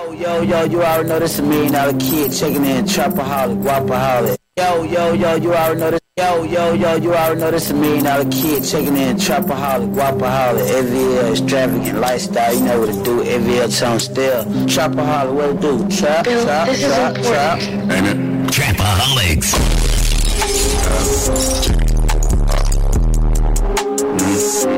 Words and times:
Yo, 0.00 0.12
yo, 0.12 0.40
yo, 0.40 0.64
you 0.64 0.82
already 0.82 1.08
know 1.10 1.18
this 1.18 1.34
is 1.34 1.40
a 1.40 1.42
million 1.42 1.72
dollar 1.74 1.92
kid 1.98 2.32
checking 2.32 2.64
in, 2.64 2.86
trapaholic, 2.86 3.62
guapaholic. 3.62 4.38
Yo, 4.56 4.82
yo, 4.84 5.12
yo, 5.12 5.34
you 5.34 5.52
already 5.52 5.78
know 5.78 5.90
this. 5.90 6.00
Yo, 6.16 6.42
yo, 6.44 6.72
yo, 6.72 6.94
you 6.96 7.14
already 7.14 7.38
know 7.38 7.50
this 7.50 7.64
is 7.66 7.72
a 7.72 7.74
million 7.74 8.04
dollar 8.04 8.24
kid 8.30 8.64
checking 8.64 8.96
in, 8.96 9.18
trapaholic, 9.18 9.92
guapaholic, 9.92 10.66
AVL, 10.70 11.30
extravagant 11.32 11.98
lifestyle. 11.98 12.54
You 12.54 12.64
know 12.64 12.80
what 12.80 12.94
to 12.94 13.02
do, 13.02 13.22
AVL 13.24 13.78
tone 13.78 14.00
still. 14.00 14.44
Trapaholic, 14.64 15.34
what 15.34 15.50
it 15.50 15.60
do? 15.60 15.86
Trap, 15.94 16.24
Bill, 16.24 16.44
trap, 16.44 16.66
this 16.68 16.80
trap, 16.80 17.16
important. 17.16 17.34
trap. 17.34 17.60
Ain't 17.92 18.06
it? 18.06 18.16
Trapaholics. 18.54 19.52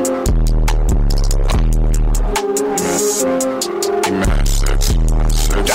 Man, 0.03 0.22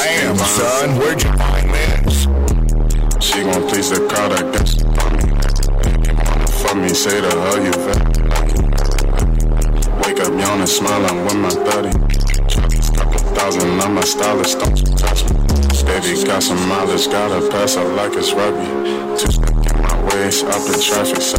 Damn, 0.00 0.36
son, 0.38 0.96
where'd 0.96 1.22
you 1.22 1.32
find 1.32 1.70
this? 1.74 2.22
She 3.20 3.42
gon' 3.42 3.66
please 3.68 3.90
the 3.90 4.06
crowd, 4.08 4.32
I 4.32 4.42
guess. 4.52 4.78
Fuck 6.62 6.76
me, 6.76 6.88
say 6.90 7.20
to 7.20 7.28
her, 7.28 7.56
you 7.64 7.72
vet. 7.84 8.02
Wake 10.06 10.20
up 10.20 10.32
yawning, 10.40 10.66
smiling 10.66 11.24
with 11.24 11.34
my 11.36 11.50
30. 11.50 11.90
Couple 12.96 13.18
thousand 13.34 13.80
on 13.80 13.94
my 13.94 14.02
stylist, 14.02 14.60
don't 14.60 14.76
touch 14.96 15.24
me. 15.24 15.74
Steady, 15.74 16.24
got 16.24 16.44
some 16.44 16.68
mileage, 16.68 17.06
gotta 17.08 17.48
pass 17.50 17.74
her 17.74 17.84
like 17.94 18.12
it's 18.14 18.32
rugby. 18.32 18.66
Two 19.18 19.32
step 19.32 19.50
in 19.50 19.82
my 19.82 20.04
waist, 20.14 20.44
up 20.44 20.62
the 20.62 20.80
traffic, 20.80 21.22
so. 21.22 21.38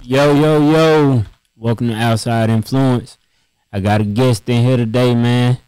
Yo, 0.00 0.32
yo, 0.32 0.70
yo. 0.70 1.24
Welcome 1.56 1.88
to 1.88 1.94
Owtside 1.94 2.50
Influence. 2.50 3.18
I 3.72 3.80
got 3.80 4.00
a 4.00 4.04
guest 4.04 4.48
in 4.48 4.62
here 4.64 4.76
today, 4.76 5.14
man. 5.16 5.58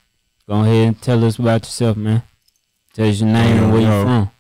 Go 0.49 0.61
ahead 0.63 0.87
and 0.89 1.03
tell 1.03 1.25
us 1.25 1.39
about 1.39 1.63
yourself, 1.65 1.97
man. 1.97 2.23
Tell 2.93 3.09
us 3.09 3.21
your 3.21 3.29
name 3.31 3.65
and 3.65 3.73
where 3.73 3.81
you 3.81 3.87
Yo, 3.89 3.99
yo. 3.99 4.05
from. 4.05 4.31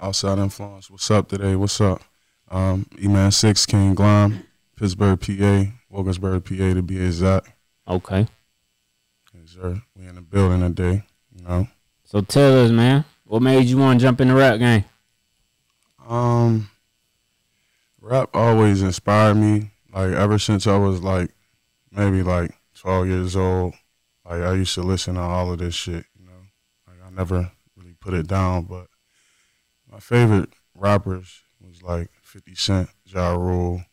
Owtside 0.00 0.38
Influence. 0.38 0.90
What's 0.90 1.08
up 1.10 1.28
today? 1.28 1.54
What's 1.54 1.80
up? 1.80 2.02
Um, 2.50 2.84
E-Man 3.00 3.30
6, 3.30 3.66
King 3.66 3.94
Glime, 3.94 4.44
Pittsburgh, 4.76 5.20
PA, 5.20 5.72
Wilkinsburg, 5.88 6.44
PA 6.44 6.74
to 6.74 6.82
be 6.82 7.02
exact. 7.02 7.48
Okay. 7.86 8.26
Yes, 9.32 9.50
sir. 9.54 9.80
We 9.96 10.08
in 10.08 10.16
the 10.16 10.20
building 10.20 10.60
today, 10.60 11.04
you 11.34 11.44
know. 11.44 11.68
So 12.04 12.20
tell 12.22 12.64
us, 12.64 12.70
man. 12.70 13.04
What 13.24 13.40
made 13.40 13.64
you 13.66 13.78
want 13.78 14.00
to 14.00 14.04
jump 14.06 14.20
in 14.20 14.28
the 14.28 14.34
rap 14.34 14.58
game? 14.58 14.84
Um, 16.06 16.68
rap 18.00 18.30
always 18.34 18.82
inspired 18.82 19.36
me. 19.36 19.70
Like 19.94 20.12
ever 20.12 20.38
since 20.38 20.66
I 20.66 20.76
was 20.76 21.00
like 21.02 21.30
maybe 21.90 22.22
like 22.22 22.50
12 22.74 23.06
years 23.06 23.36
old, 23.36 23.74
like 24.24 24.42
I 24.42 24.54
used 24.54 24.74
to 24.74 24.82
listen 24.82 25.14
to 25.14 25.20
all 25.20 25.52
of 25.52 25.58
this 25.58 25.74
shit. 25.74 26.04
You 26.18 26.26
know, 26.26 26.42
like 26.86 26.98
I 27.04 27.10
never 27.10 27.52
really 27.76 27.94
put 28.00 28.14
it 28.14 28.26
down. 28.26 28.64
But 28.64 28.86
my 29.90 29.98
favorite 29.98 30.50
rappers 30.74 31.42
was 31.60 31.82
like 31.82 32.10
50 32.22 32.54
Cent, 32.54 32.88
Ja 33.04 33.34
Rule. 33.34 33.84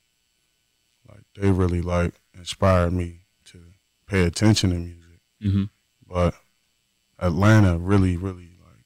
Like 1.08 1.24
they 1.36 1.52
really 1.52 1.82
like 1.82 2.14
inspired 2.34 2.94
me 2.94 3.22
to 3.46 3.60
pay 4.08 4.24
attention 4.24 4.70
to 4.72 4.78
music. 4.78 5.20
Mm-hmm. 5.44 5.64
But 6.08 6.36
Atlanta 7.20 7.78
really, 7.78 8.18
really 8.18 8.58
like 8.64 8.86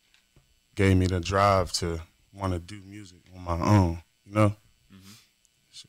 gave 0.76 0.98
me 0.98 1.08
the 1.08 1.20
drive 1.20 1.72
to 1.74 2.02
want 2.34 2.54
to 2.54 2.60
do 2.60 2.82
music 2.86 3.20
on 3.36 3.44
my 3.44 3.60
own. 3.66 4.04
You 4.26 4.34
know. 4.34 4.56
So 5.72 5.88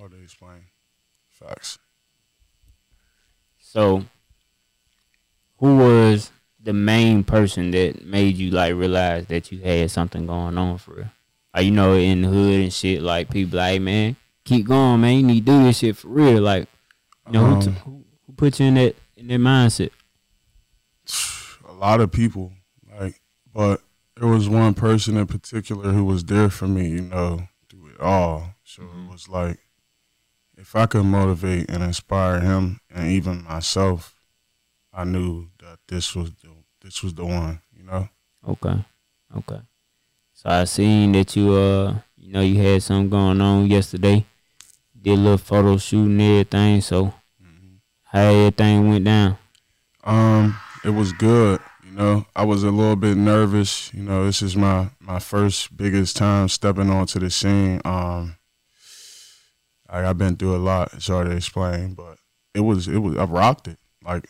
hard 0.00 0.12
to 0.12 0.22
explain. 0.22 0.64
Facts. 1.28 1.78
So, 3.58 4.04
who 5.60 5.76
was 5.76 6.30
the 6.62 6.72
main 6.72 7.22
person 7.22 7.70
that 7.70 8.04
made 8.04 8.36
you 8.36 8.50
like 8.50 8.74
realize 8.74 9.26
that 9.26 9.52
you 9.52 9.60
had 9.60 9.90
something 9.90 10.26
going 10.26 10.58
on 10.58 10.78
for 10.78 10.94
real? 10.94 11.10
Like, 11.54 11.64
you 11.64 11.70
know, 11.70 11.94
in 11.94 12.22
the 12.22 12.28
hood 12.28 12.60
and 12.60 12.72
shit, 12.72 13.02
like 13.02 13.30
people 13.30 13.58
like, 13.58 13.72
hey, 13.72 13.78
man, 13.78 14.16
keep 14.44 14.66
going, 14.66 15.00
man. 15.00 15.16
You 15.16 15.22
need 15.22 15.46
to 15.46 15.52
do 15.52 15.62
this 15.64 15.78
shit 15.78 15.96
for 15.96 16.08
real. 16.08 16.42
Like, 16.42 16.68
you 17.26 17.32
know, 17.32 17.46
who, 17.54 17.60
t- 17.62 17.68
Um, 17.68 17.74
who, 17.76 18.04
who 18.26 18.32
put 18.34 18.58
you 18.58 18.66
in 18.66 18.74
that 18.74 18.96
in 19.16 19.28
that 19.28 19.40
mindset? 19.40 19.90
a 21.68 21.72
lot 21.72 22.00
of 22.00 22.10
people 22.12 22.52
like 22.98 23.20
but 23.52 23.80
there 24.16 24.28
was 24.28 24.48
one 24.48 24.74
person 24.74 25.16
in 25.16 25.26
particular 25.26 25.92
who 25.92 26.04
was 26.04 26.24
there 26.24 26.50
for 26.50 26.66
me 26.68 26.88
you 26.88 27.00
know 27.00 27.48
through 27.68 27.88
it 27.88 28.00
all 28.00 28.54
so 28.64 28.82
it 28.82 29.10
was 29.10 29.28
like 29.28 29.58
if 30.58 30.76
i 30.76 30.84
could 30.86 31.04
motivate 31.04 31.70
and 31.70 31.82
inspire 31.82 32.40
him 32.40 32.80
and 32.90 33.10
even 33.10 33.42
myself 33.44 34.14
i 34.92 35.04
knew 35.04 35.46
that 35.58 35.78
this 35.88 36.14
was 36.14 36.30
the 36.42 36.48
this 36.80 37.02
was 37.02 37.14
the 37.14 37.24
one 37.24 37.60
you 37.76 37.82
know 37.82 38.08
Okay, 38.48 38.74
okay. 39.36 39.60
So 40.32 40.48
I 40.48 40.64
seen 40.64 41.12
that 41.12 41.36
you 41.36 41.52
uh, 41.52 41.94
you 42.16 42.32
know, 42.32 42.40
you 42.40 42.60
had 42.62 42.82
something 42.82 43.10
going 43.10 43.40
on 43.40 43.66
yesterday. 43.66 44.24
Did 45.00 45.18
a 45.18 45.20
little 45.20 45.38
photo 45.38 45.76
shoot 45.76 46.06
and 46.06 46.20
everything. 46.20 46.80
So 46.80 47.12
how 48.04 48.20
everything 48.20 48.88
went 48.88 49.04
down? 49.04 49.38
Um, 50.04 50.58
it 50.84 50.90
was 50.90 51.12
good. 51.12 51.60
You 51.84 51.92
know, 51.92 52.26
I 52.34 52.44
was 52.44 52.62
a 52.62 52.70
little 52.70 52.96
bit 52.96 53.16
nervous. 53.16 53.92
You 53.92 54.02
know, 54.02 54.24
this 54.24 54.40
is 54.40 54.56
my 54.56 54.88
my 54.98 55.18
first 55.18 55.76
biggest 55.76 56.16
time 56.16 56.48
stepping 56.48 56.90
onto 56.90 57.18
the 57.18 57.30
scene. 57.30 57.82
Um, 57.84 58.36
like 59.92 60.04
I've 60.04 60.18
been 60.18 60.36
through 60.36 60.56
a 60.56 60.58
lot. 60.58 60.94
It's 60.94 61.08
hard 61.08 61.28
to 61.28 61.36
explain, 61.36 61.92
but 61.92 62.16
it 62.54 62.60
was 62.60 62.88
it 62.88 62.98
was 62.98 63.18
I 63.18 63.24
rocked 63.24 63.68
it. 63.68 63.78
Like 64.02 64.26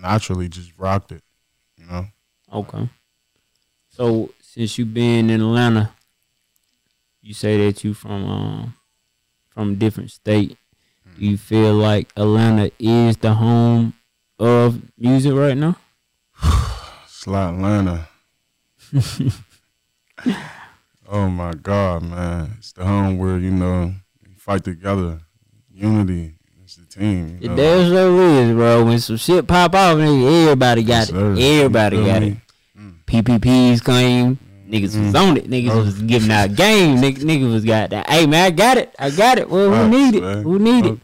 naturally, 0.00 0.48
just 0.48 0.72
rocked 0.78 1.12
it. 1.12 1.22
You 1.76 1.86
know. 1.86 2.06
Okay. 2.52 2.88
So 3.88 4.30
since 4.40 4.78
you 4.78 4.86
been 4.86 5.30
in 5.30 5.40
Atlanta, 5.40 5.92
you 7.20 7.34
say 7.34 7.66
that 7.66 7.84
you 7.84 7.94
from 7.94 8.24
um 8.28 8.74
from 9.50 9.72
a 9.72 9.74
different 9.74 10.10
state. 10.10 10.56
Do 11.18 11.24
you 11.24 11.36
feel 11.36 11.74
like 11.74 12.12
Atlanta 12.16 12.70
is 12.78 13.16
the 13.16 13.34
home 13.34 13.94
of 14.38 14.80
music 14.96 15.32
right 15.34 15.56
now? 15.56 15.76
Slotlanta. 17.08 18.06
oh 21.08 21.28
my 21.28 21.52
God, 21.52 22.04
man! 22.04 22.54
It's 22.58 22.72
the 22.72 22.84
home 22.84 23.18
where 23.18 23.38
you 23.38 23.50
know 23.50 23.94
you 24.22 24.34
fight 24.36 24.64
together, 24.64 25.20
unity. 25.70 26.37
Team. 26.98 27.38
You 27.40 27.52
It 27.52 27.56
damn 27.56 27.88
sure 27.88 28.22
is, 28.42 28.52
bro. 28.54 28.84
When 28.84 28.98
some 28.98 29.16
shit 29.16 29.46
pop 29.46 29.74
off, 29.74 29.96
nigga, 29.98 30.42
everybody 30.44 30.82
got 30.82 31.08
Yes, 31.08 31.10
it. 31.10 31.16
Everybody 31.56 31.96
You 31.98 32.04
got 32.06 32.22
it. 32.22 32.36
PPPs 33.06 33.84
came. 33.84 34.38
Niggas 34.68 35.02
was 35.02 35.14
on 35.14 35.36
it. 35.38 35.48
Niggas 35.48 35.70
Oh. 35.70 35.84
was 35.84 35.98
giving 36.02 36.30
out 36.30 36.54
game. 36.54 36.98
Niggas, 36.98 37.24
niggas 37.24 37.52
was 37.52 37.64
got 37.64 37.90
that. 37.90 38.08
Hey 38.10 38.26
man, 38.26 38.44
I 38.46 38.50
got 38.50 38.76
it. 38.76 38.94
I 38.98 39.10
got 39.10 39.38
it. 39.38 39.48
Well, 39.48 39.70
who 39.72 39.88
need 39.88 40.14
it? 40.16 40.42
Who 40.42 40.58
need 40.58 40.84
it? 40.86 40.98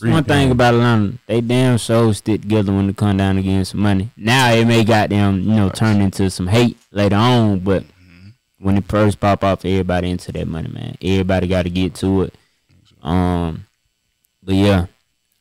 One 0.00 0.24
thing 0.24 0.50
about 0.50 0.74
Atlanta. 0.74 1.12
They 1.28 1.40
damn 1.40 1.78
so 1.78 2.10
stick 2.12 2.40
together 2.42 2.72
when 2.72 2.88
it 2.90 2.96
come 2.96 3.16
down 3.16 3.38
against 3.38 3.70
some 3.72 3.80
money. 3.80 4.10
Now 4.16 4.50
it 4.52 4.66
may 4.66 4.82
goddamn, 4.82 5.40
you 5.42 5.54
know, 5.54 5.68
turn 5.68 6.00
into 6.00 6.28
some 6.30 6.48
hate 6.48 6.76
later 6.90 7.14
on, 7.16 7.60
but 7.60 7.84
Mm-hmm. 7.84 8.28
when 8.58 8.76
it 8.78 8.84
first 8.88 9.20
pop 9.20 9.44
off, 9.44 9.64
everybody 9.64 10.10
into 10.10 10.32
that 10.32 10.48
money, 10.48 10.68
man. 10.68 10.96
Everybody 11.00 11.46
got 11.46 11.62
to 11.62 11.70
get 11.70 11.94
to 11.96 12.22
it. 12.22 12.34
Um, 13.02 13.66
but 14.42 14.56
yeah, 14.56 14.86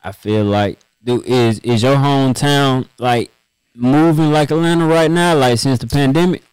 I 0.03 0.11
feel 0.11 0.43
like 0.45 0.79
dude, 1.03 1.25
is 1.25 1.59
is 1.59 1.81
your 1.83 1.95
hometown 1.95 2.87
like 2.99 3.31
moving 3.75 4.31
like 4.31 4.51
Atlanta 4.51 4.85
right 4.85 5.09
now? 5.09 5.35
Like 5.35 5.57
since 5.59 5.79
the 5.79 5.87
pandemic? 5.87 6.43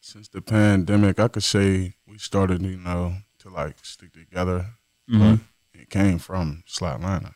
Since 0.00 0.28
the 0.28 0.42
pandemic, 0.42 1.18
I 1.18 1.28
could 1.28 1.42
say 1.42 1.94
we 2.06 2.18
started, 2.18 2.62
you 2.62 2.76
know, 2.76 3.14
to 3.40 3.48
like 3.48 3.76
stick 3.82 4.12
together. 4.12 4.66
Mhm. 5.10 5.40
But 5.72 5.80
it 5.80 5.90
came 5.90 6.18
from 6.18 6.62
Slot 6.66 6.96
Atlanta. 6.96 7.34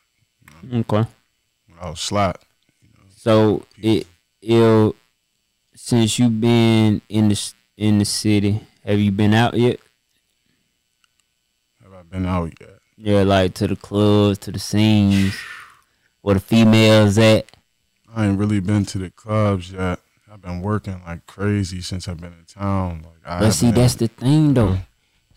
Okay. 0.73 1.05
When 1.67 1.79
I 1.81 1.91
was 1.91 2.01
Slot, 2.01 2.43
So 3.17 3.65
it 3.79 4.07
it 4.43 4.95
since 5.75 6.19
you 6.19 6.29
been 6.29 7.01
in 7.09 7.29
the 7.29 7.53
in 7.77 7.99
the 7.99 8.05
city, 8.05 8.61
have 8.85 8.99
you 9.01 9.11
been 9.13 9.35
out 9.35 9.55
yet? 9.55 9.81
have 11.83 11.93
I 11.93 12.03
been 12.03 12.27
out 12.27 12.53
yet? 12.61 12.76
Yeah, 12.99 13.23
like 13.23 13.55
to 13.55 13.67
the 13.67 13.77
clubs, 13.77 14.39
to 14.39 14.53
the 14.53 14.59
scenes, 14.59 15.35
where 16.23 16.35
the 16.35 16.41
females 16.41 17.19
at. 17.19 17.47
I 18.15 18.27
ain't 18.27 18.39
really 18.39 18.61
been 18.61 18.87
to 18.87 18.99
the 18.99 19.11
clubs 19.11 19.71
yet. 19.71 20.01
I've 20.33 20.43
been 20.43 20.63
working 20.63 21.01
like 21.07 21.27
crazy 21.27 21.81
since 21.83 22.09
I've 22.09 22.21
been 22.21 22.33
in 22.33 22.45
town. 22.47 23.03
Like 23.05 23.27
I 23.27 23.41
But 23.41 23.53
see, 23.53 23.71
that's 23.71 23.95
the 23.97 24.09
thing 24.09 24.55
though. 24.55 24.79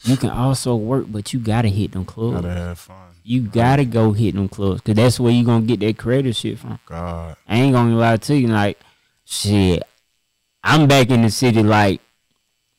You 0.04 0.16
can 0.16 0.30
also 0.30 0.76
work, 0.76 1.06
but 1.10 1.34
you 1.34 1.40
gotta 1.40 1.68
hit 1.68 1.92
them 1.92 2.06
clubs. 2.06 2.42
gotta 2.42 2.54
have 2.54 2.80
fun. 2.80 2.96
You 3.24 3.42
gotta 3.42 3.84
go 3.84 4.14
hit 4.14 4.36
them 4.36 4.48
clubs, 4.48 4.82
cause 4.82 4.96
that's 4.96 5.20
where 5.20 5.32
you 5.32 5.44
gonna 5.44 5.66
get 5.66 5.82
that 5.82 5.98
creative 5.98 6.36
shit 6.36 6.58
from. 6.60 6.80
God, 6.86 7.36
I 7.48 7.58
ain't 7.58 7.74
gonna 7.74 7.96
lie 7.96 8.18
to 8.18 8.36
you, 8.36 8.48
like, 8.48 8.80
shit. 9.26 9.84
I'm 10.64 10.88
back 10.88 11.10
in 11.10 11.22
the 11.22 11.30
city, 11.30 11.62
like, 11.62 12.02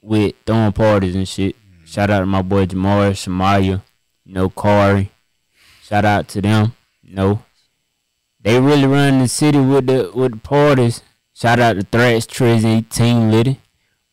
with 0.00 0.34
throwing 0.46 0.72
parties 0.72 1.14
and 1.14 1.28
shit. 1.28 1.54
Mm. 1.56 1.86
Shout 1.86 2.10
out 2.10 2.20
to 2.20 2.26
my 2.26 2.42
boy 2.42 2.66
Jamar, 2.66 3.12
Shamaya, 3.12 3.82
you 4.30 4.34
know, 4.34 4.48
Corey. 4.48 5.10
Shout 5.82 6.04
out 6.04 6.28
to 6.28 6.40
them. 6.40 6.72
You 7.02 7.16
know, 7.16 7.42
they 8.40 8.60
really 8.60 8.86
run 8.86 9.18
the 9.18 9.26
city 9.26 9.58
with 9.58 9.88
the 9.88 10.12
with 10.14 10.30
the 10.30 10.38
parties. 10.38 11.02
Shout 11.34 11.58
out 11.58 11.72
to 11.72 11.82
Threats, 11.82 12.26
Trizzy, 12.26 12.88
Team 12.88 13.32
Liddy. 13.32 13.60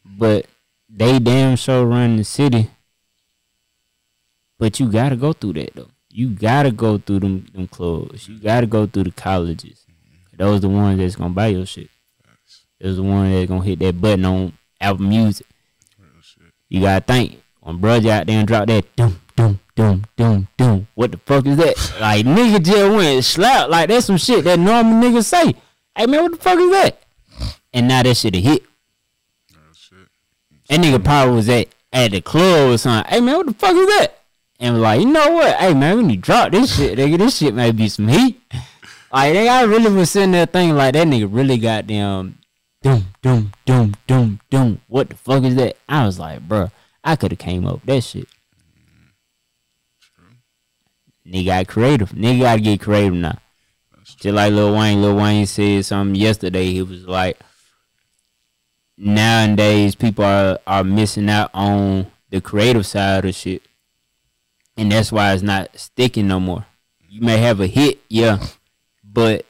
But 0.03 0.47
they 0.89 1.19
damn 1.19 1.55
sure 1.55 1.85
run 1.85 2.15
the 2.15 2.23
city. 2.23 2.71
But 4.57 4.79
you 4.79 4.91
gotta 4.91 5.15
go 5.15 5.33
through 5.33 5.53
that 5.53 5.75
though. 5.75 5.91
You 6.09 6.29
gotta 6.29 6.71
go 6.71 6.97
through 6.97 7.19
them 7.19 7.45
them 7.53 7.67
clubs. 7.67 8.27
You 8.27 8.39
gotta 8.39 8.65
go 8.65 8.87
through 8.87 9.03
the 9.03 9.11
colleges. 9.11 9.85
Those 10.35 10.61
the 10.61 10.69
ones 10.69 10.97
that's 10.97 11.15
gonna 11.15 11.35
buy 11.35 11.47
your 11.47 11.67
shit. 11.67 11.91
Those 12.81 12.95
the 12.95 13.03
ones 13.03 13.35
that's 13.35 13.49
gonna 13.49 13.63
hit 13.63 13.77
that 13.79 14.01
button 14.01 14.25
on 14.25 14.53
Apple 14.81 15.05
Music. 15.05 15.45
You 16.69 16.81
gotta 16.81 17.05
think 17.05 17.39
when 17.59 17.77
brother 17.77 18.09
out 18.09 18.25
there 18.25 18.39
and 18.39 18.47
drop 18.47 18.65
that 18.65 18.83
doom 19.37 19.59
doom 19.75 20.03
doom 20.17 20.47
doom. 20.57 20.87
What 20.95 21.11
the 21.11 21.17
fuck 21.19 21.45
is 21.45 21.57
that? 21.57 21.75
like 22.01 22.25
nigga 22.25 22.61
just 22.63 22.91
went 22.91 23.23
slap 23.23 23.69
like 23.69 23.87
that's 23.87 24.07
some 24.07 24.17
shit 24.17 24.43
that 24.43 24.59
normal 24.59 25.01
niggas 25.01 25.25
say. 25.25 25.55
Hey 25.95 26.07
man, 26.07 26.23
what 26.23 26.31
the 26.31 26.37
fuck 26.37 26.59
is 26.59 26.71
that? 26.71 26.99
And 27.71 27.87
now 27.87 28.03
that 28.03 28.17
shit 28.17 28.35
a 28.35 28.39
hit. 28.39 28.63
Real 29.53 29.73
shit. 29.73 29.97
That 30.69 30.79
nigga 30.79 31.03
probably 31.03 31.35
was 31.35 31.49
at 31.49 31.67
at 31.93 32.11
the 32.11 32.21
club 32.21 32.71
or 32.71 32.77
something. 32.77 33.09
Hey 33.11 33.21
man, 33.21 33.37
what 33.37 33.45
the 33.45 33.53
fuck 33.53 33.75
is 33.75 33.87
that? 33.99 34.13
And 34.59 34.73
was 34.73 34.81
like, 34.81 34.99
you 35.01 35.05
know 35.05 35.29
what? 35.31 35.55
Hey 35.55 35.73
man, 35.75 35.97
when 35.97 36.09
you 36.09 36.17
drop 36.17 36.51
this 36.51 36.75
shit, 36.75 36.97
nigga, 36.97 37.19
this 37.19 37.37
shit 37.37 37.53
might 37.53 37.75
be 37.75 37.87
some 37.87 38.07
heat. 38.07 38.41
Like 39.09 39.33
nigga, 39.33 39.47
I 39.47 39.63
really 39.63 39.89
was 39.89 40.11
sitting 40.11 40.33
there 40.33 40.45
thinking 40.45 40.75
like 40.75 40.93
that 40.93 41.07
nigga 41.07 41.29
really 41.31 41.57
got 41.57 41.87
them 41.87 42.37
doom 42.83 43.05
doom 43.21 43.53
doom 43.65 43.95
doom 44.05 44.41
doom. 44.49 44.81
What 44.89 45.09
the 45.09 45.15
fuck 45.15 45.45
is 45.45 45.55
that? 45.55 45.77
I 45.87 46.05
was 46.05 46.19
like, 46.19 46.45
bruh, 46.45 46.71
I 47.05 47.15
could 47.15 47.31
have 47.31 47.39
came 47.39 47.65
up 47.65 47.75
with 47.75 47.85
that 47.85 48.01
shit. 48.01 48.27
Nigga 51.27 51.45
got 51.45 51.67
creative. 51.67 52.11
Nigga 52.11 52.41
gotta 52.41 52.61
get 52.61 52.79
creative 52.79 53.13
now. 53.13 53.37
Just 54.03 54.25
like 54.25 54.53
Lil 54.53 54.75
Wayne. 54.75 55.01
Lil 55.01 55.17
Wayne 55.17 55.45
said 55.45 55.85
something 55.85 56.15
yesterday. 56.15 56.71
He 56.71 56.81
was 56.81 57.05
like, 57.05 57.37
nowadays 58.97 59.95
people 59.95 60.23
are 60.23 60.59
are 60.65 60.83
missing 60.83 61.29
out 61.29 61.51
on 61.53 62.07
the 62.29 62.39
creative 62.39 62.85
side 62.85 63.25
of 63.25 63.35
shit, 63.35 63.61
and 64.77 64.91
that's 64.91 65.11
why 65.11 65.33
it's 65.33 65.43
not 65.43 65.77
sticking 65.77 66.27
no 66.27 66.39
more. 66.39 66.65
You 67.09 67.21
may 67.21 67.37
have 67.37 67.59
a 67.59 67.67
hit, 67.67 67.99
yeah, 68.09 68.39
but 69.03 69.45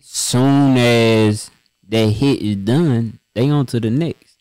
soon 0.00 0.76
as 0.76 1.50
that 1.88 2.06
hit 2.10 2.42
is 2.42 2.56
done, 2.56 3.18
they 3.34 3.48
on 3.48 3.66
to 3.66 3.80
the 3.80 3.90
next. 3.90 4.36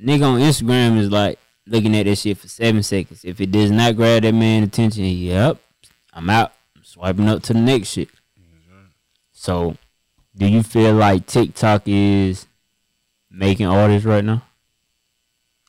Nigga 0.00 0.34
on 0.34 0.40
Instagram 0.40 0.98
is 0.98 1.10
like 1.10 1.38
looking 1.70 1.96
at 1.96 2.04
that 2.04 2.16
shit 2.16 2.36
for 2.36 2.48
seven 2.48 2.82
seconds. 2.82 3.24
If 3.24 3.40
it 3.40 3.50
does 3.50 3.70
not 3.70 3.96
grab 3.96 4.22
that 4.22 4.32
man 4.32 4.64
attention, 4.64 5.04
yep, 5.04 5.58
I'm 6.12 6.28
out. 6.28 6.52
I'm 6.76 6.84
swiping 6.84 7.28
up 7.28 7.42
to 7.44 7.52
the 7.54 7.60
next 7.60 7.88
shit. 7.88 8.08
So, 9.32 9.76
do 10.36 10.46
you 10.46 10.62
feel 10.62 10.92
like 10.94 11.26
TikTok 11.26 11.82
is 11.86 12.46
making 13.30 13.66
artists 13.66 14.04
right 14.04 14.24
now? 14.24 14.42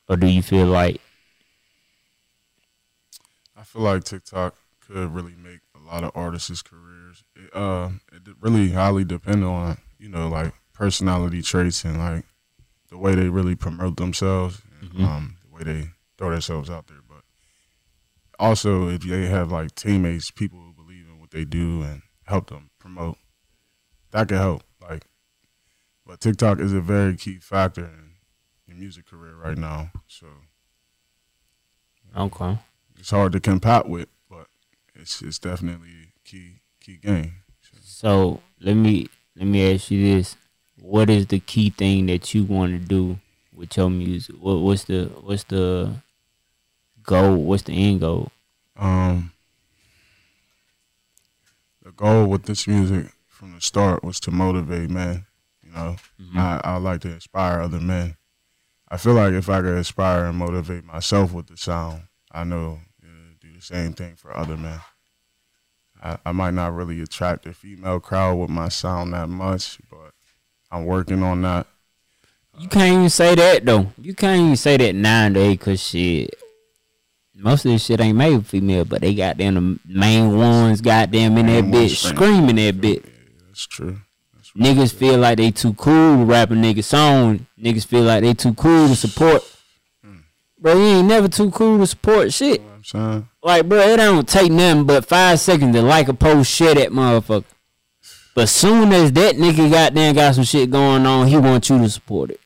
Or 0.09 0.17
do 0.17 0.27
you 0.27 0.41
feel 0.41 0.65
like 0.65 0.99
I 3.55 3.63
feel 3.63 3.83
like 3.83 4.03
TikTok 4.03 4.55
could 4.85 5.13
really 5.13 5.35
make 5.41 5.59
a 5.75 5.79
lot 5.87 6.03
of 6.03 6.11
artists' 6.15 6.61
careers. 6.61 7.23
It, 7.35 7.55
uh, 7.55 7.91
it 8.11 8.21
really 8.41 8.71
highly 8.71 9.05
depend 9.05 9.45
on 9.45 9.77
you 9.99 10.09
know 10.09 10.27
like 10.27 10.53
personality 10.73 11.41
traits 11.41 11.85
and 11.85 11.97
like 11.97 12.25
the 12.89 12.97
way 12.97 13.15
they 13.15 13.29
really 13.29 13.55
promote 13.55 13.97
themselves, 13.97 14.61
and, 14.81 15.05
um, 15.05 15.37
the 15.40 15.40
way 15.65 15.73
they 15.73 15.89
throw 16.17 16.31
themselves 16.31 16.69
out 16.69 16.87
there. 16.87 17.01
But 17.07 17.23
also, 18.39 18.89
if 18.89 19.01
they 19.01 19.27
have 19.27 19.51
like 19.51 19.75
teammates, 19.75 20.31
people 20.31 20.59
who 20.59 20.73
believe 20.73 21.05
in 21.07 21.19
what 21.19 21.31
they 21.31 21.45
do 21.45 21.83
and 21.83 22.01
help 22.25 22.49
them 22.49 22.69
promote, 22.79 23.17
that 24.11 24.27
could 24.27 24.37
help. 24.37 24.63
Like, 24.81 25.05
but 26.05 26.19
TikTok 26.19 26.59
is 26.59 26.73
a 26.73 26.81
very 26.81 27.15
key 27.15 27.37
factor 27.37 27.85
in 27.85 28.11
your 28.67 28.77
music 28.77 29.07
career 29.07 29.35
right 29.35 29.57
now. 29.57 29.91
So 30.07 30.27
okay? 32.17 32.57
it's 32.99 33.11
hard 33.11 33.33
to 33.33 33.39
compete 33.39 33.87
with, 33.87 34.09
but 34.29 34.47
it's 34.95 35.21
it's 35.21 35.39
definitely 35.39 36.13
key 36.25 36.61
key 36.79 36.97
game. 36.97 37.33
So 37.83 38.41
let 38.59 38.73
me 38.73 39.09
let 39.35 39.45
me 39.47 39.73
ask 39.73 39.91
you 39.91 40.15
this: 40.15 40.35
What 40.79 41.09
is 41.09 41.27
the 41.27 41.39
key 41.39 41.69
thing 41.69 42.07
that 42.07 42.33
you 42.33 42.43
want 42.43 42.73
to 42.73 42.79
do 42.79 43.19
with 43.61 43.77
your 43.77 43.89
music? 43.89 44.35
What 44.39 44.55
what's 44.55 44.83
the 44.85 45.05
what's 45.21 45.43
the 45.45 45.93
goal? 47.03 47.37
What's 47.37 47.63
the 47.63 47.73
end 47.73 48.01
goal? 48.01 48.31
Um, 48.75 49.31
the 51.83 51.91
goal 51.91 52.25
with 52.25 52.43
this 52.43 52.67
music 52.67 53.13
from 53.27 53.53
the 53.53 53.61
start 53.61 54.03
was 54.03 54.19
to 54.21 54.31
motivate 54.31 54.89
men. 54.89 55.27
You 55.63 55.71
know, 55.71 55.95
I, 56.35 56.59
I 56.63 56.77
like 56.77 57.01
to 57.01 57.13
inspire 57.13 57.61
other 57.61 57.79
men. 57.79 58.17
I 58.89 58.97
feel 58.97 59.13
like 59.13 59.33
if 59.33 59.47
I 59.47 59.61
could 59.61 59.77
inspire 59.77 60.25
and 60.25 60.37
motivate 60.37 60.83
myself 60.83 61.31
with 61.31 61.47
the 61.47 61.55
sound, 61.55 62.03
I 62.31 62.43
know 62.43 62.79
do 63.39 63.47
the 63.53 63.61
same 63.61 63.93
thing 63.93 64.15
for 64.15 64.35
other 64.35 64.57
men. 64.57 64.79
I, 66.01 66.17
I 66.25 66.31
might 66.31 66.53
not 66.53 66.75
really 66.75 66.99
attract 67.01 67.45
the 67.45 67.53
female 67.53 67.99
crowd 67.99 68.35
with 68.35 68.49
my 68.49 68.69
sound 68.69 69.13
that 69.13 69.29
much, 69.29 69.79
but 69.89 70.13
I'm 70.71 70.85
working 70.85 71.23
on 71.23 71.41
that. 71.43 71.67
You 72.59 72.67
can't 72.67 72.93
even 72.93 73.09
say 73.09 73.35
that 73.35 73.65
though. 73.65 73.91
You 73.99 74.13
can't 74.13 74.41
even 74.41 74.55
say 74.55 74.77
that 74.77 74.95
nowadays 74.95 75.57
because 75.57 75.81
shit. 75.81 76.35
Most 77.35 77.65
of 77.65 77.71
this 77.71 77.85
shit 77.85 77.99
ain't 77.99 78.17
made 78.17 78.37
for 78.43 78.49
female, 78.49 78.85
but 78.85 79.01
they 79.01 79.15
got 79.15 79.37
them 79.37 79.79
the 79.85 79.93
main 79.97 80.37
ones, 80.37 80.79
goddamn 80.79 81.37
in 81.39 81.47
that 81.47 81.63
bitch, 81.63 81.95
screaming 81.95 82.57
that 82.57 82.75
bitch. 82.75 83.03
That's 83.47 83.65
true. 83.65 83.97
That's 84.35 84.51
Niggas 84.51 84.93
feel 84.93 85.17
like 85.17 85.37
they 85.37 85.49
too 85.49 85.73
cool 85.73 86.17
to 86.17 86.25
rap 86.25 86.51
a 86.51 86.53
nigga 86.53 86.83
song. 86.83 87.47
Niggas 87.59 87.87
feel 87.87 88.03
like 88.03 88.21
they 88.21 88.35
too 88.35 88.53
cool 88.53 88.89
to 88.89 88.95
support. 88.95 89.43
Hmm. 90.03 90.17
Bro, 90.59 90.73
you 90.75 90.97
ain't 90.97 91.07
never 91.07 91.27
too 91.27 91.49
cool 91.49 91.79
to 91.79 91.87
support 91.87 92.31
shit. 92.31 92.61
I'm 92.61 92.83
saying. 92.83 93.27
Like, 93.41 93.67
bro, 93.67 93.79
it 93.79 93.97
don't 93.97 94.27
take 94.27 94.51
nothing 94.51 94.85
but 94.85 95.07
five 95.07 95.39
seconds 95.39 95.75
to 95.75 95.81
like 95.81 96.09
a 96.09 96.13
post, 96.13 96.51
share 96.51 96.75
that 96.75 96.91
motherfucker. 96.91 97.45
But 98.35 98.49
soon 98.49 98.93
as 98.93 99.11
that 99.13 99.35
nigga 99.35 99.71
goddamn 99.71 100.13
got 100.13 100.35
some 100.35 100.43
shit 100.43 100.69
going 100.69 101.07
on, 101.07 101.27
he 101.27 101.37
want 101.37 101.69
you 101.69 101.79
to 101.79 101.89
support 101.89 102.29
it. 102.29 102.40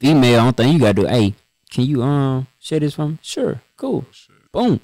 Female, 0.00 0.40
I 0.40 0.44
don't 0.44 0.56
think 0.56 0.72
you 0.72 0.78
gotta 0.78 0.94
do. 0.94 1.06
Hey, 1.06 1.34
can 1.70 1.84
you 1.84 2.02
um 2.02 2.46
share 2.58 2.80
this 2.80 2.94
from? 2.94 3.18
Sure, 3.22 3.60
cool. 3.76 4.04
Boom. 4.52 4.80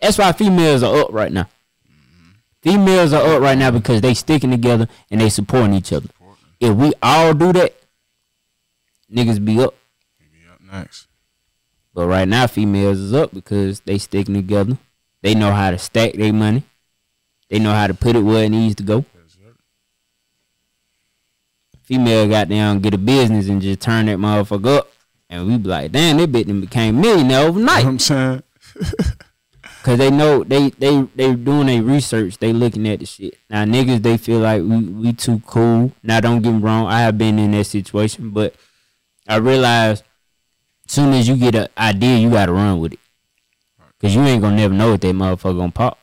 That's 0.00 0.18
why 0.18 0.32
females 0.32 0.82
are 0.82 1.00
up 1.00 1.12
right 1.12 1.32
now. 1.32 1.48
Females 2.62 3.12
are 3.12 3.36
up 3.36 3.40
right 3.40 3.56
now 3.56 3.70
because 3.70 4.00
they 4.00 4.14
sticking 4.14 4.50
together 4.50 4.88
and 5.10 5.20
they 5.20 5.28
supporting 5.28 5.74
each 5.74 5.92
other. 5.92 6.08
If 6.60 6.74
we 6.74 6.92
all 7.02 7.32
do 7.34 7.52
that, 7.52 7.74
niggas 9.12 9.44
be 9.44 9.60
up. 9.60 9.74
Maybe 10.20 10.44
up 10.52 10.60
next. 10.60 11.06
But 11.94 12.06
right 12.06 12.28
now, 12.28 12.46
females 12.46 12.98
is 12.98 13.14
up 13.14 13.32
because 13.32 13.80
they 13.80 13.98
sticking 13.98 14.34
together. 14.34 14.76
They 15.22 15.34
know 15.34 15.52
how 15.52 15.70
to 15.70 15.78
stack 15.78 16.14
their 16.14 16.32
money. 16.32 16.64
They 17.48 17.58
know 17.58 17.72
how 17.72 17.86
to 17.86 17.94
put 17.94 18.16
it 18.16 18.20
where 18.20 18.44
it 18.44 18.50
needs 18.50 18.74
to 18.76 18.82
go. 18.82 19.04
Female 21.88 22.28
got 22.28 22.50
down, 22.50 22.80
get 22.80 22.92
a 22.92 22.98
business 22.98 23.48
and 23.48 23.62
just 23.62 23.80
turn 23.80 24.04
that 24.06 24.18
motherfucker 24.18 24.76
up. 24.76 24.92
And 25.30 25.46
we 25.46 25.56
be 25.56 25.70
like, 25.70 25.90
damn, 25.90 26.18
that 26.18 26.30
bitch 26.30 26.60
became 26.60 27.00
millionaire 27.00 27.48
overnight. 27.48 27.78
You 27.78 27.84
know 27.84 27.88
I'm 27.88 27.98
saying? 27.98 28.42
Cause 29.82 29.96
they 29.96 30.10
know 30.10 30.44
they 30.44 30.68
they 30.70 31.00
they 31.16 31.34
doing 31.34 31.68
their 31.68 31.82
research. 31.82 32.36
They 32.36 32.52
looking 32.52 32.86
at 32.86 32.98
the 32.98 33.06
shit. 33.06 33.38
Now 33.48 33.64
niggas 33.64 34.02
they 34.02 34.18
feel 34.18 34.40
like 34.40 34.60
we 34.60 34.80
we 34.84 35.12
too 35.14 35.40
cool. 35.46 35.92
Now 36.02 36.20
don't 36.20 36.42
get 36.42 36.52
me 36.52 36.58
wrong. 36.58 36.88
I 36.88 37.00
have 37.00 37.16
been 37.16 37.38
in 37.38 37.52
that 37.52 37.64
situation, 37.64 38.30
but 38.30 38.54
I 39.26 39.36
realize 39.36 40.02
soon 40.88 41.14
as 41.14 41.26
you 41.26 41.36
get 41.36 41.54
an 41.54 41.68
idea, 41.78 42.18
you 42.18 42.28
gotta 42.28 42.52
run 42.52 42.80
with 42.80 42.92
it. 42.92 43.00
Cause 43.98 44.14
you 44.14 44.20
ain't 44.24 44.42
gonna 44.42 44.56
never 44.56 44.74
know 44.74 44.90
what 44.90 45.00
that 45.00 45.14
motherfucker 45.14 45.56
gonna 45.56 45.72
pop 45.72 45.98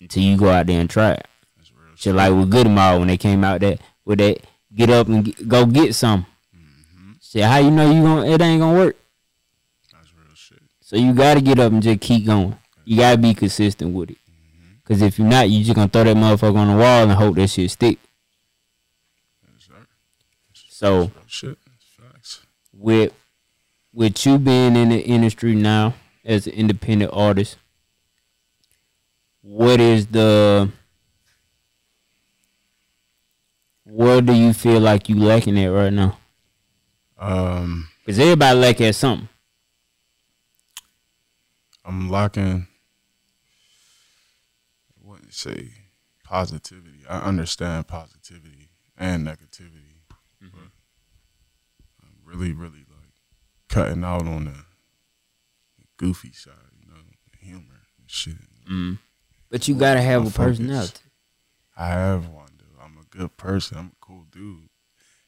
until 0.00 0.22
you 0.22 0.38
go 0.38 0.48
out 0.48 0.66
there 0.66 0.80
and 0.80 0.88
try 0.88 1.10
it. 1.10 1.26
That's 1.58 1.70
real 1.72 1.94
Shit 1.96 2.14
like 2.14 2.32
with 2.32 2.50
Good 2.50 2.66
Goodmall 2.66 2.98
when 2.98 3.08
they 3.08 3.18
came 3.18 3.44
out 3.44 3.60
that 3.60 3.78
with 4.06 4.20
that 4.20 4.40
get 4.74 4.90
up 4.90 5.08
and 5.08 5.24
get, 5.24 5.48
go 5.48 5.66
get 5.66 5.94
some. 5.94 6.26
Shit, 7.20 7.44
how 7.44 7.58
you 7.58 7.70
know 7.70 7.90
you 7.90 8.02
gonna 8.02 8.26
it 8.26 8.40
ain't 8.40 8.60
gonna 8.60 8.76
work? 8.76 8.96
That's 9.92 10.12
real 10.14 10.34
shit. 10.34 10.58
So 10.80 10.96
you 10.96 11.14
gotta 11.14 11.40
get 11.40 11.60
up 11.60 11.72
and 11.72 11.82
just 11.82 12.00
keep 12.00 12.26
going. 12.26 12.56
You 12.84 12.96
gotta 12.96 13.18
be 13.18 13.34
consistent 13.34 13.94
with 13.94 14.10
it. 14.10 14.16
Mm-hmm. 14.16 14.74
Cause 14.84 15.00
if 15.00 15.18
you're 15.18 15.28
not, 15.28 15.48
you 15.48 15.62
just 15.62 15.76
gonna 15.76 15.88
throw 15.88 16.04
that 16.04 16.16
motherfucker 16.16 16.56
on 16.56 16.68
the 16.68 16.76
wall 16.76 17.04
and 17.04 17.12
hope 17.12 17.36
that 17.36 17.48
shit 17.48 17.70
stick. 17.70 17.98
Yes, 19.44 19.68
sir. 19.68 19.86
So 20.68 21.12
shit. 21.26 21.56
With 22.72 23.12
with 23.92 24.24
you 24.24 24.38
being 24.38 24.74
in 24.74 24.88
the 24.88 25.00
industry 25.00 25.54
now 25.54 25.94
as 26.24 26.46
an 26.46 26.54
independent 26.54 27.10
artist, 27.14 27.58
what 29.42 29.80
is 29.80 30.08
the 30.08 30.70
where 33.90 34.20
do 34.20 34.32
you 34.32 34.52
feel 34.52 34.80
like 34.80 35.08
you 35.08 35.16
lacking 35.18 35.58
at 35.58 35.66
right 35.68 35.92
now? 35.92 36.16
Um, 37.18 37.88
Cause 38.06 38.18
everybody 38.18 38.58
lack 38.58 38.80
at 38.80 38.94
something. 38.94 39.28
I'm 41.84 42.10
lacking. 42.10 42.66
What 45.02 45.20
you 45.24 45.30
say? 45.30 45.68
Positivity. 46.24 47.04
I 47.08 47.18
understand 47.20 47.88
positivity 47.88 48.68
and 48.96 49.26
negativity. 49.26 49.76
But 50.40 50.70
I'm 52.02 52.14
really, 52.24 52.52
really 52.52 52.84
like 52.88 53.12
cutting 53.68 54.04
out 54.04 54.26
on 54.26 54.44
the 54.44 54.54
goofy 55.96 56.32
side, 56.32 56.52
you 56.80 56.88
know, 56.88 57.00
humor 57.40 57.80
and 57.98 58.08
shit. 58.08 58.36
Mm. 58.70 58.98
But 59.50 59.66
you 59.68 59.74
gotta 59.74 60.00
have 60.00 60.22
My 60.22 60.28
a 60.28 60.30
focus. 60.30 60.58
personality. 60.58 61.00
I 61.76 61.86
have 61.88 62.28
one. 62.28 62.36
I'm 62.39 62.39
a 63.12 63.16
good 63.16 63.36
person. 63.36 63.78
I'm 63.78 63.86
a 63.86 64.04
cool 64.04 64.24
dude. 64.30 64.68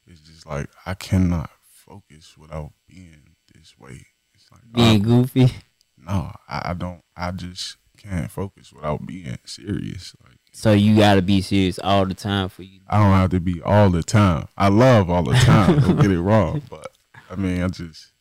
It's 0.07 0.21
just 0.21 0.47
like 0.47 0.69
I 0.87 0.95
cannot 0.95 1.51
focus 1.63 2.37
without 2.37 2.73
being 2.89 3.37
this 3.55 3.79
way. 3.79 4.07
It's 4.35 4.51
like 4.51 4.63
Being 4.73 5.03
goofy. 5.03 5.53
no, 5.97 6.33
I, 6.49 6.71
I 6.71 6.75
don't. 6.75 7.03
I 7.17 7.31
just 7.31 7.77
can't 7.97 8.31
focus 8.31 8.73
without 8.73 9.07
being 9.07 9.39
serious. 9.45 10.15
Like 10.25 10.39
So 10.53 10.73
you 10.73 10.97
gotta 10.97 11.23
be 11.23 11.41
serious 11.41 11.79
all 11.79 12.05
the 12.05 12.15
time 12.15 12.49
for 12.49 12.63
you. 12.63 12.81
I 12.89 12.99
don't 12.99 13.13
have 13.13 13.31
to 13.31 13.41
be 13.41 13.63
all 13.63 13.91
the 13.91 14.03
time. 14.03 14.49
I 14.57 14.69
love 14.69 15.09
all 15.11 15.23
the 15.23 15.35
time. 15.35 15.79
don't 15.81 15.97
get 16.01 16.11
it 16.11 16.21
wrong, 16.21 16.63
but 16.69 16.89
I 17.31 17.37
mean, 17.37 17.63
I 17.63 17.69
just, 17.69 18.13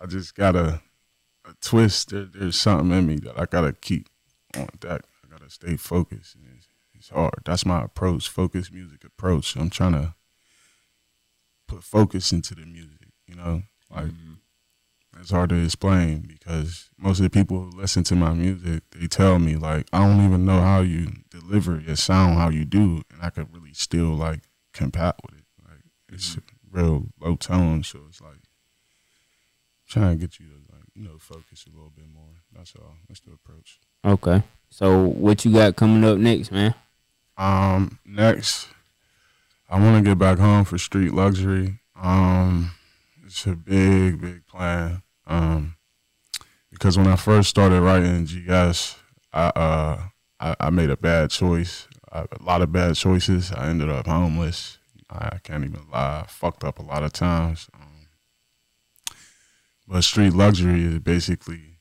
I 0.00 0.06
just 0.06 0.34
gotta 0.34 0.82
a 1.46 1.54
twist. 1.60 2.10
There, 2.10 2.24
there's 2.24 2.60
something 2.60 2.96
in 2.96 3.06
me 3.06 3.16
that 3.16 3.40
I 3.40 3.46
gotta 3.46 3.72
keep 3.72 4.08
on 4.56 4.68
deck. 4.78 5.02
I 5.24 5.30
gotta 5.30 5.50
stay 5.50 5.76
focused. 5.76 6.34
And 6.34 6.57
it's 7.08 7.16
hard. 7.16 7.42
That's 7.44 7.64
my 7.64 7.84
approach. 7.84 8.28
Focus 8.28 8.70
music 8.70 9.04
approach. 9.04 9.56
I'm 9.56 9.70
trying 9.70 9.92
to 9.92 10.14
put 11.66 11.82
focus 11.82 12.32
into 12.32 12.54
the 12.54 12.66
music. 12.66 13.08
You 13.26 13.34
know, 13.34 13.62
like 13.90 14.06
mm-hmm. 14.06 15.20
it's 15.20 15.30
hard 15.30 15.50
to 15.50 15.62
explain 15.62 16.26
because 16.28 16.90
most 16.98 17.18
of 17.18 17.24
the 17.24 17.30
people 17.30 17.60
who 17.60 17.78
listen 17.78 18.04
to 18.04 18.14
my 18.14 18.32
music, 18.34 18.82
they 18.90 19.06
tell 19.06 19.38
me 19.38 19.56
like 19.56 19.86
I 19.92 20.00
don't 20.00 20.24
even 20.24 20.44
know 20.44 20.60
how 20.60 20.80
you 20.80 21.08
deliver 21.30 21.80
your 21.80 21.96
sound, 21.96 22.34
how 22.34 22.50
you 22.50 22.64
do, 22.64 23.02
and 23.10 23.22
I 23.22 23.30
could 23.30 23.54
really 23.54 23.72
still 23.72 24.14
like 24.14 24.42
compat 24.74 25.14
with 25.24 25.38
it. 25.38 25.46
Like 25.66 25.80
it's 26.10 26.36
mm-hmm. 26.36 26.78
real 26.78 27.06
low 27.20 27.36
tone, 27.36 27.84
so 27.84 28.00
it's 28.08 28.20
like 28.20 28.40
trying 29.88 30.18
to 30.18 30.26
get 30.26 30.38
you 30.38 30.46
to 30.46 30.74
like 30.74 30.84
you 30.94 31.04
know 31.04 31.18
focus 31.18 31.64
a 31.66 31.74
little 31.74 31.92
bit 31.94 32.06
more. 32.12 32.42
That's 32.54 32.74
all. 32.76 32.96
That's 33.08 33.20
the 33.20 33.32
approach. 33.32 33.78
Okay. 34.04 34.42
So 34.70 35.04
what 35.04 35.44
you 35.46 35.52
got 35.52 35.76
coming 35.76 36.04
up 36.04 36.18
next, 36.18 36.52
man? 36.52 36.74
Um, 37.38 38.00
next, 38.04 38.68
I 39.70 39.80
want 39.80 40.04
to 40.04 40.10
get 40.10 40.18
back 40.18 40.38
home 40.38 40.64
for 40.64 40.76
Street 40.76 41.14
Luxury. 41.14 41.78
Um, 41.94 42.72
it's 43.24 43.46
a 43.46 43.54
big, 43.54 44.20
big 44.20 44.46
plan. 44.48 45.02
Um, 45.26 45.76
because 46.70 46.98
when 46.98 47.06
I 47.06 47.16
first 47.16 47.48
started 47.48 47.80
writing 47.80 48.26
GS, 48.26 48.96
I 49.32 49.46
uh, 49.48 50.02
I, 50.40 50.56
I 50.58 50.70
made 50.70 50.90
a 50.90 50.96
bad 50.96 51.30
choice. 51.30 51.86
I, 52.10 52.20
a 52.20 52.42
lot 52.42 52.62
of 52.62 52.72
bad 52.72 52.96
choices. 52.96 53.52
I 53.52 53.68
ended 53.68 53.88
up 53.88 54.06
homeless. 54.06 54.78
I 55.08 55.38
can't 55.42 55.64
even 55.64 55.80
lie. 55.92 56.24
I 56.24 56.26
fucked 56.28 56.64
up 56.64 56.78
a 56.78 56.82
lot 56.82 57.04
of 57.04 57.12
times. 57.12 57.68
Um, 57.74 59.16
but 59.86 60.02
Street 60.02 60.32
Luxury 60.32 60.82
is 60.82 60.98
basically 60.98 61.78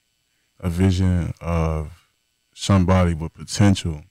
a 0.60 0.70
vision 0.70 1.34
of 1.42 1.92
somebody 2.54 3.14
with 3.14 3.34
potential 3.34 4.04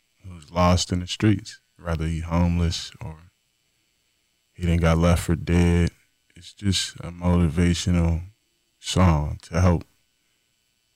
lost 0.51 0.93
in 0.93 1.01
the 1.01 1.07
streets, 1.07 1.61
whether 1.81 2.07
he 2.07 2.21
homeless 2.21 2.93
or 3.01 3.17
he 4.55 4.63
didn't 4.63 4.81
got 4.81 4.99
left 4.99 5.25
for 5.25 5.37
dead. 5.37 5.91
It's 6.35 6.53
just 6.53 6.97
a 6.97 7.11
motivational 7.11 8.23
song 8.79 9.39
to 9.43 9.61
help 9.61 9.85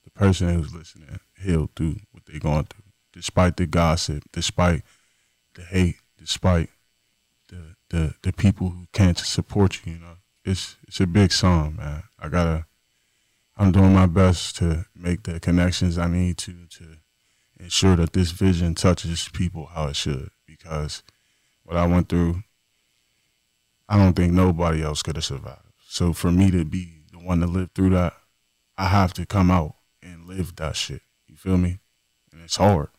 the 0.03 0.11
person 0.11 0.53
who's 0.53 0.73
listening 0.73 1.19
heal 1.41 1.69
through 1.75 1.97
what 2.11 2.25
they're 2.25 2.39
going 2.39 2.65
through, 2.65 2.91
despite 3.13 3.57
the 3.57 3.65
gossip, 3.65 4.23
despite 4.31 4.83
the 5.55 5.63
hate, 5.63 5.97
despite 6.17 6.69
the 7.49 7.75
the, 7.89 8.15
the 8.21 8.31
people 8.31 8.69
who 8.69 8.85
can't 8.93 9.17
support 9.17 9.85
you. 9.85 9.93
You 9.93 9.99
know, 9.99 10.15
it's 10.45 10.77
it's 10.87 10.99
a 10.99 11.07
big 11.07 11.31
song, 11.31 11.75
man. 11.77 12.03
I 12.19 12.29
gotta. 12.29 12.65
I'm 13.57 13.71
doing 13.71 13.93
my 13.93 14.07
best 14.07 14.55
to 14.57 14.85
make 14.95 15.23
the 15.23 15.39
connections 15.39 15.97
I 15.97 16.07
need 16.07 16.37
to 16.39 16.65
to 16.77 16.97
ensure 17.61 17.95
that 17.95 18.13
this 18.13 18.31
vision 18.31 18.75
touches 18.75 19.29
people 19.29 19.67
how 19.67 19.87
it 19.87 19.95
should. 19.95 20.29
Because 20.45 21.03
what 21.63 21.77
I 21.77 21.85
went 21.85 22.09
through, 22.09 22.43
I 23.87 23.97
don't 23.97 24.13
think 24.13 24.33
nobody 24.33 24.81
else 24.81 25.03
could 25.03 25.15
have 25.15 25.25
survived. 25.25 25.61
So 25.87 26.13
for 26.13 26.31
me 26.31 26.51
to 26.51 26.65
be 26.65 27.03
the 27.11 27.19
one 27.19 27.39
to 27.41 27.47
live 27.47 27.71
through 27.75 27.91
that, 27.91 28.13
I 28.77 28.85
have 28.85 29.13
to 29.13 29.25
come 29.25 29.51
out 29.51 29.75
and 30.01 30.25
live 30.25 30.55
that 30.55 30.75
shit. 30.75 31.01
You 31.27 31.35
feel 31.35 31.57
me? 31.57 31.79
And 32.31 32.41
it's 32.41 32.55
hard. 32.55 32.89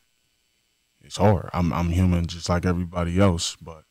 It's 1.01 1.17
hard. 1.17 1.51
I'm 1.53 1.73
I'm 1.73 1.91
human 1.91 2.27
just 2.27 2.49
like 2.49 2.65
everybody 2.65 3.19
else, 3.19 3.57
but 3.57 3.85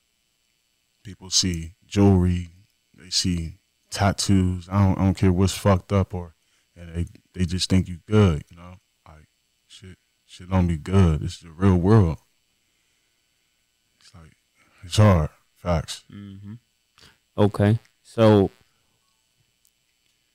people 1.04 1.30
see 1.30 1.74
jewelry, 1.86 2.50
they 2.96 3.10
see 3.10 3.60
tattoos. 3.90 4.70
I 4.72 4.86
don't 4.86 4.98
I 4.98 5.04
don't 5.04 5.18
care 5.18 5.34
what's 5.34 5.58
fucked 5.58 5.92
up 5.92 6.14
or 6.14 6.36
and 6.76 6.96
they 6.96 7.06
they 7.34 7.46
just 7.46 7.70
think 7.70 7.88
you 7.88 8.00
good, 8.08 8.44
you 8.50 8.56
know? 8.56 8.76
Shit 10.32 10.50
don't 10.50 10.66
be 10.66 10.78
good. 10.78 11.24
It's 11.24 11.40
the 11.40 11.50
real 11.50 11.76
world. 11.76 12.18
It's 14.00 14.14
like 14.16 14.32
it's 14.82 14.96
hard. 14.96 15.28
Facts. 15.58 16.06
Mm-hmm. 16.10 16.54
Okay. 17.38 17.80
So 18.02 18.50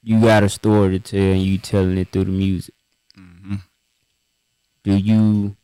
you 0.03 0.21
got 0.21 0.43
a 0.43 0.50
story 0.50 0.99
to 0.99 0.99
tell 0.99 1.33
and 1.33 1.41
you 1.41 1.57
telling 1.57 1.97
it 1.97 2.12
through 2.12 2.25
the 2.25 2.31
music. 2.31 2.75
hmm 3.15 3.55
Do 4.83 4.95
you 4.95 5.57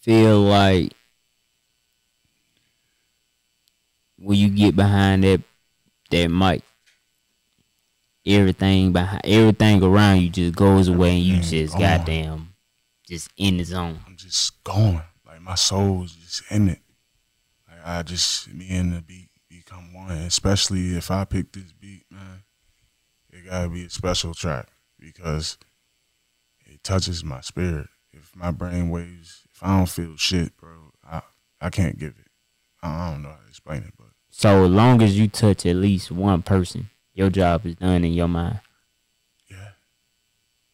feel 0.00 0.40
like 0.40 0.94
when 4.18 4.38
you 4.38 4.48
get 4.48 4.74
behind 4.74 5.22
that 5.24 5.42
that 6.08 6.28
mic, 6.28 6.62
everything 8.26 8.92
behind 8.92 9.22
everything 9.24 9.82
around 9.82 10.20
you 10.20 10.28
just 10.28 10.56
goes 10.56 10.88
away 10.88 11.16
and 11.16 11.24
you 11.24 11.40
just 11.40 11.78
goddamn 11.78 12.54
just 13.08 13.30
in 13.36 13.56
the 13.58 13.64
zone. 13.64 14.00
I'm 14.06 14.16
just 14.16 14.62
going. 14.64 15.00
Like 15.26 15.40
my 15.40 15.54
soul's 15.54 16.12
just 16.12 16.42
in 16.50 16.68
it. 16.68 16.80
Like 17.68 17.80
I 17.84 18.02
just 18.02 18.52
me 18.52 18.66
and 18.70 18.94
the 18.94 19.00
beat 19.02 19.30
become 19.48 19.94
one. 19.94 20.10
Especially 20.10 20.96
if 20.96 21.10
I 21.10 21.24
pick 21.24 21.52
this 21.52 21.72
beat, 21.72 22.04
man, 22.10 22.42
it 23.30 23.46
gotta 23.48 23.68
be 23.68 23.84
a 23.84 23.90
special 23.90 24.34
track 24.34 24.68
because 24.98 25.58
it 26.66 26.82
touches 26.82 27.22
my 27.24 27.40
spirit. 27.40 27.88
If 28.12 28.34
my 28.34 28.50
brain 28.50 28.90
waves, 28.90 29.42
if 29.54 29.62
I 29.62 29.76
don't 29.76 29.88
feel 29.88 30.16
shit, 30.16 30.56
bro, 30.56 30.90
I 31.04 31.22
I 31.60 31.70
can't 31.70 31.98
give 31.98 32.14
it. 32.18 32.30
I 32.82 32.88
I 32.88 33.10
don't 33.12 33.22
know 33.22 33.30
how 33.30 33.36
to 33.36 33.48
explain 33.48 33.82
it, 33.82 33.94
but 33.96 34.08
So 34.30 34.64
as 34.64 34.70
long 34.70 35.02
as 35.02 35.18
you 35.18 35.28
touch 35.28 35.64
at 35.66 35.76
least 35.76 36.10
one 36.10 36.42
person, 36.42 36.90
your 37.16 37.30
job 37.30 37.66
is 37.66 37.74
done 37.74 38.04
in 38.04 38.12
your 38.12 38.28
mind. 38.28 38.60
yeah, 39.50 39.70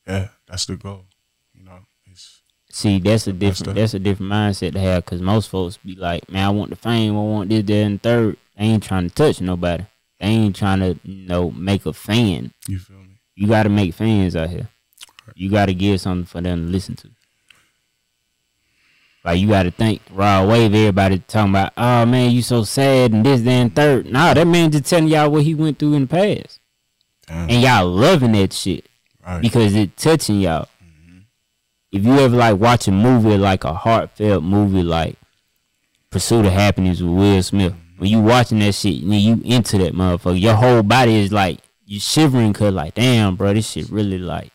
yeah, 0.06 0.28
that's 0.46 0.66
the 0.66 0.76
goal. 0.76 1.06
You 1.54 1.64
know, 1.64 1.78
it's 2.11 2.40
See, 2.70 2.99
that's 2.99 3.26
a 3.26 3.32
That's 3.32 3.38
different 3.58 3.75
the- 3.76 3.80
that's 3.80 3.94
a 3.94 3.99
different 3.99 4.32
mindset 4.32 4.72
to 4.72 4.80
have 4.80 5.04
because 5.04 5.20
most 5.22 5.49
folks 5.50 5.76
be 5.78 5.94
like, 5.94 6.28
man, 6.30 6.46
I 6.46 6.50
want 6.50 6.70
the 6.70 6.76
fame, 6.76 7.14
I 7.16 7.20
want 7.20 7.49
this, 7.50 7.64
that, 7.64 7.72
and 7.72 8.02
third. 8.02 8.37
They 8.58 8.64
ain't 8.64 8.82
trying 8.82 9.08
to 9.08 9.14
touch 9.14 9.40
nobody. 9.40 9.84
They 10.20 10.26
ain't 10.28 10.56
trying 10.56 10.80
to, 10.80 10.99
you 11.04 11.26
know, 11.28 11.50
make 11.50 11.84
a 11.87 11.92
fan. 11.92 12.52
you 12.68 12.78
feel 12.78 12.99
me. 12.99 13.18
You 13.34 13.46
got 13.49 13.62
to 13.64 13.68
make 13.70 13.94
fans 13.94 14.37
out 14.37 14.50
here. 14.50 14.68
You 15.34 15.50
got 15.50 15.66
to 15.66 15.75
give 15.75 16.00
something 16.00 16.26
for 16.26 16.40
them 16.40 16.66
to 16.66 16.70
listen 16.72 16.94
to. 16.96 17.08
Like 19.24 19.38
you 19.38 19.48
got 19.48 19.64
to 19.64 19.70
think 19.70 20.02
Rod 20.10 20.48
Wave. 20.48 20.74
Everybody 20.74 21.20
talking 21.20 21.52
about, 21.52 21.72
oh 21.76 22.04
man, 22.06 22.32
you 22.32 22.42
so 22.42 22.64
sad 22.64 23.12
and 23.12 23.24
this, 23.24 23.46
and 23.46 23.74
third. 23.74 24.10
Nah, 24.10 24.34
that 24.34 24.46
man 24.46 24.70
just 24.70 24.86
telling 24.86 25.08
y'all 25.08 25.30
what 25.30 25.44
he 25.44 25.54
went 25.54 25.78
through 25.78 25.94
in 25.94 26.02
the 26.02 26.08
past, 26.08 26.60
Damn, 27.26 27.48
and 27.48 27.62
y'all 27.62 27.86
loving 27.86 28.32
that 28.32 28.52
shit 28.52 28.86
right. 29.24 29.40
because 29.40 29.74
it 29.76 29.96
touching 29.96 30.40
y'all. 30.40 30.68
Mm-hmm. 30.82 31.18
If 31.92 32.04
you 32.04 32.18
ever 32.18 32.36
like 32.36 32.58
watch 32.58 32.88
a 32.88 32.92
movie 32.92 33.38
like 33.38 33.62
a 33.62 33.74
heartfelt 33.74 34.42
movie 34.42 34.82
like 34.82 35.16
Pursuit 36.10 36.44
of 36.44 36.52
Happiness 36.52 37.00
with 37.00 37.12
Will 37.12 37.42
Smith, 37.44 37.72
mm-hmm. 37.72 38.00
when 38.00 38.10
you 38.10 38.20
watching 38.20 38.58
that 38.58 38.74
shit, 38.74 39.02
and 39.02 39.14
you 39.14 39.40
into 39.44 39.78
that 39.78 39.94
motherfucker, 39.94 40.40
your 40.40 40.54
whole 40.54 40.82
body 40.82 41.14
is 41.14 41.30
like 41.30 41.60
you 41.86 42.00
shivering 42.00 42.52
cause 42.52 42.74
like, 42.74 42.94
damn, 42.94 43.36
bro, 43.36 43.54
this 43.54 43.70
shit 43.70 43.88
really 43.88 44.18
like, 44.18 44.50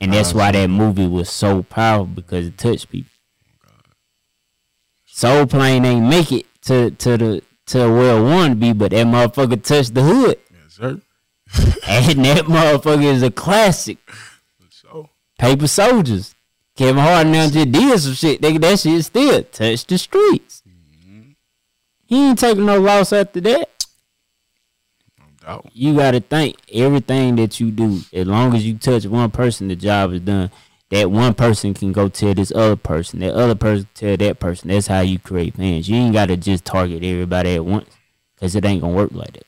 and 0.00 0.12
that's 0.12 0.34
oh, 0.34 0.38
why 0.38 0.50
that 0.50 0.66
movie 0.68 1.06
was 1.06 1.30
so 1.30 1.62
powerful 1.62 2.06
because 2.06 2.48
it 2.48 2.58
touched 2.58 2.90
people. 2.90 3.12
Soul 5.18 5.46
Plane 5.46 5.84
ain't 5.84 6.06
make 6.08 6.30
it 6.30 6.46
to 6.62 6.92
to 6.92 7.16
the 7.16 7.42
to 7.66 7.90
where 7.90 8.18
it 8.18 8.22
wanted 8.22 8.50
to 8.50 8.54
be, 8.54 8.72
but 8.72 8.92
that 8.92 9.04
motherfucker 9.04 9.60
touched 9.60 9.92
the 9.92 10.02
hood, 10.02 10.38
yes, 10.48 10.74
sir. 10.74 10.90
and 11.88 12.24
that 12.24 12.44
motherfucker 12.44 13.02
is 13.02 13.24
a 13.24 13.30
classic. 13.32 13.98
So 14.70 15.08
Paper 15.36 15.66
Soldiers. 15.66 16.36
Kevin 16.76 17.02
Hart 17.02 17.26
now 17.26 17.48
just 17.48 17.72
did 17.72 17.98
some 17.98 18.12
shit. 18.12 18.40
Nigga, 18.40 18.60
that 18.60 18.78
shit 18.78 19.04
still 19.04 19.42
touched 19.42 19.88
the 19.88 19.98
streets. 19.98 20.62
Mm-hmm. 20.64 21.30
He 22.06 22.28
ain't 22.28 22.38
taking 22.38 22.66
no 22.66 22.78
loss 22.78 23.12
after 23.12 23.40
that. 23.40 23.86
no 25.18 25.24
doubt. 25.44 25.68
You 25.72 25.96
gotta 25.96 26.20
think 26.20 26.58
everything 26.72 27.34
that 27.34 27.58
you 27.58 27.72
do, 27.72 28.02
as 28.12 28.24
long 28.24 28.54
as 28.54 28.64
you 28.64 28.78
touch 28.78 29.04
one 29.06 29.32
person, 29.32 29.66
the 29.66 29.74
job 29.74 30.12
is 30.12 30.20
done. 30.20 30.52
That 30.90 31.10
one 31.10 31.34
person 31.34 31.74
can 31.74 31.92
go 31.92 32.08
tell 32.08 32.32
this 32.32 32.50
other 32.54 32.76
person, 32.76 33.20
that 33.20 33.34
other 33.34 33.54
person 33.54 33.88
tell 33.94 34.16
that 34.16 34.40
person. 34.40 34.68
That's 34.68 34.86
how 34.86 35.00
you 35.00 35.18
create 35.18 35.54
fans. 35.54 35.88
You 35.88 35.96
ain't 35.96 36.14
gotta 36.14 36.36
just 36.36 36.64
target 36.64 37.04
everybody 37.04 37.56
at 37.56 37.64
once, 37.64 37.90
cause 38.40 38.54
it 38.54 38.64
ain't 38.64 38.80
gonna 38.80 38.94
work 38.94 39.12
like 39.12 39.32
that. 39.34 39.44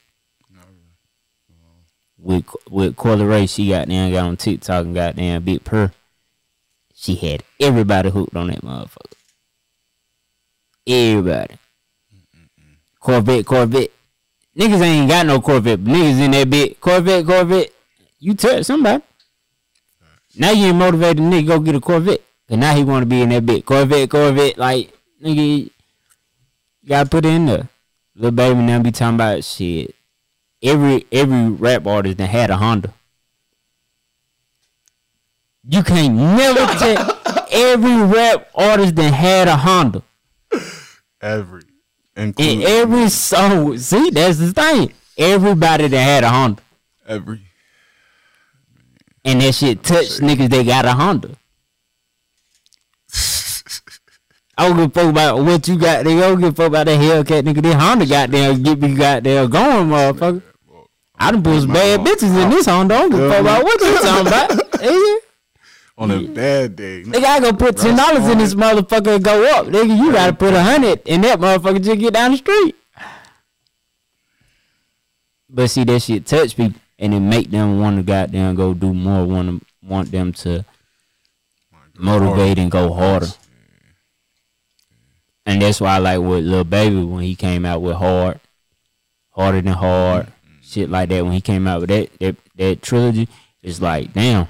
With 2.18 2.44
with 2.68 2.96
Coi 2.96 3.16
Leray, 3.16 3.48
she 3.48 3.70
got 3.70 3.88
down, 3.88 4.12
got 4.12 4.26
on 4.26 4.36
TikTok 4.36 4.84
and 4.84 4.94
got 4.94 5.16
down 5.16 5.42
Big 5.42 5.64
Purr. 5.64 5.92
She 6.94 7.14
had 7.14 7.42
everybody 7.58 8.10
hooked 8.10 8.36
on 8.36 8.48
that 8.48 8.60
motherfucker. 8.60 9.12
Everybody. 10.86 11.54
Corvette, 12.98 13.46
Corvette. 13.46 13.90
Niggas 14.54 14.82
ain't 14.82 15.08
got 15.08 15.24
no 15.24 15.40
Corvette, 15.40 15.80
niggas 15.80 16.20
in 16.20 16.32
that 16.32 16.50
bit. 16.50 16.78
Corvette, 16.80 17.24
Corvette. 17.24 17.72
You 18.18 18.34
touch 18.34 18.66
somebody. 18.66 19.02
Now 20.36 20.50
you 20.52 20.66
ain't 20.66 20.76
motivated 20.76 21.22
nigga 21.22 21.46
go 21.46 21.58
get 21.60 21.74
a 21.74 21.80
Corvette. 21.80 22.22
And 22.48 22.60
now 22.60 22.74
he 22.74 22.84
wanna 22.84 23.06
be 23.06 23.22
in 23.22 23.28
that 23.30 23.46
bit. 23.46 23.64
Corvette, 23.64 24.10
Corvette, 24.10 24.58
like 24.58 24.92
nigga 25.22 25.70
you 26.82 26.88
gotta 26.88 27.08
put 27.08 27.24
it 27.24 27.28
in 27.28 27.46
there. 27.46 27.68
Little 28.14 28.32
baby 28.32 28.60
now 28.60 28.80
be 28.82 28.90
talking 28.90 29.14
about 29.14 29.44
shit. 29.44 29.94
Every 30.62 31.06
every 31.10 31.48
rap 31.48 31.86
artist 31.86 32.18
that 32.18 32.28
had 32.28 32.50
a 32.50 32.56
Honda. 32.56 32.92
You 35.68 35.82
can't 35.82 36.14
never 36.14 36.66
tell 36.78 37.20
every 37.50 38.02
rap 38.02 38.48
artist 38.54 38.96
that 38.96 39.12
had 39.12 39.48
a 39.48 39.56
Honda. 39.56 40.02
Every. 41.20 41.62
In 42.16 42.24
Including 42.28 42.64
every 42.64 43.08
song, 43.08 43.78
see, 43.78 44.10
that's 44.10 44.38
the 44.38 44.52
thing. 44.52 44.92
Everybody 45.16 45.86
that 45.88 46.02
had 46.02 46.24
a 46.24 46.28
Honda. 46.28 46.62
every. 47.06 47.40
And 49.24 49.40
that 49.40 49.54
shit 49.54 49.82
touched 49.82 50.20
niggas 50.20 50.48
they 50.48 50.64
got 50.64 50.84
a 50.84 50.92
Honda. 50.92 51.36
I 54.56 54.68
don't 54.68 54.76
give 54.76 54.86
a 54.86 54.90
fuck 54.90 55.10
about 55.10 55.44
what 55.44 55.68
you 55.68 55.78
got. 55.78 56.04
They 56.04 56.18
don't 56.18 56.40
give 56.40 56.52
a 56.52 56.54
fuck 56.54 56.66
about 56.68 56.86
that 56.86 56.98
Hellcat 57.00 57.42
nigga. 57.42 57.62
This 57.62 57.74
Honda 57.74 58.06
goddamn 58.06 58.62
get 58.62 58.80
me 58.80 58.94
goddamn 58.94 59.50
going, 59.50 59.88
motherfucker. 59.88 60.42
I 61.18 61.30
done 61.30 61.42
put 61.42 61.60
some 61.60 61.72
bad 61.72 62.00
bitches 62.00 62.42
in 62.42 62.50
this 62.50 62.66
Honda. 62.66 62.94
I 62.94 62.98
don't 63.00 63.10
give 63.10 63.20
a 63.20 63.30
fuck 63.30 63.40
about 63.40 63.64
what 63.64 63.80
you 63.80 63.98
talking 64.00 64.26
about. 64.26 64.50
Nigga, 64.50 65.16
On 65.98 66.10
a 66.10 66.26
bad 66.28 66.76
day. 66.76 67.02
Nigga, 67.02 67.24
I 67.24 67.40
go 67.40 67.52
put 67.52 67.76
ten 67.76 67.94
dollars 67.96 68.26
in 68.26 68.38
this 68.38 68.54
motherfucker 68.54 69.16
and 69.16 69.24
go 69.24 69.44
up. 69.54 69.66
Nigga, 69.66 69.98
you 69.98 70.12
gotta 70.12 70.32
put 70.32 70.54
a 70.54 70.62
hundred 70.62 71.02
in 71.06 71.20
that 71.22 71.38
motherfucker 71.38 71.82
just 71.82 72.00
get 72.00 72.14
down 72.14 72.30
the 72.30 72.38
street. 72.38 72.74
But 75.48 75.68
see, 75.68 75.84
that 75.84 76.00
shit 76.00 76.24
touch 76.24 76.56
people 76.56 76.80
and 77.00 77.14
it 77.14 77.20
make 77.20 77.50
them 77.50 77.80
want 77.80 77.96
to 77.96 78.02
goddamn 78.02 78.54
go 78.54 78.74
do 78.74 78.92
more. 78.92 79.26
Want 79.26 79.48
to 79.60 79.66
want 79.82 80.12
them 80.12 80.32
to 80.34 80.64
motivate 81.98 82.58
and 82.58 82.70
go 82.70 82.92
harder. 82.92 83.28
And 85.46 85.62
that's 85.62 85.80
why 85.80 85.96
I 85.96 85.98
like 85.98 86.20
with 86.20 86.44
Lil 86.44 86.64
Baby 86.64 87.02
when 87.02 87.24
he 87.24 87.34
came 87.34 87.64
out 87.64 87.80
with 87.80 87.96
Hard, 87.96 88.38
Harder 89.30 89.62
Than 89.62 89.72
Hard, 89.72 90.26
mm-hmm. 90.26 90.52
shit 90.62 90.90
like 90.90 91.08
that. 91.08 91.24
When 91.24 91.32
he 91.32 91.40
came 91.40 91.66
out 91.66 91.80
with 91.80 91.88
that 91.88 92.10
that, 92.20 92.36
that 92.56 92.82
trilogy, 92.82 93.28
it's 93.62 93.80
like 93.80 94.12
damn. 94.12 94.46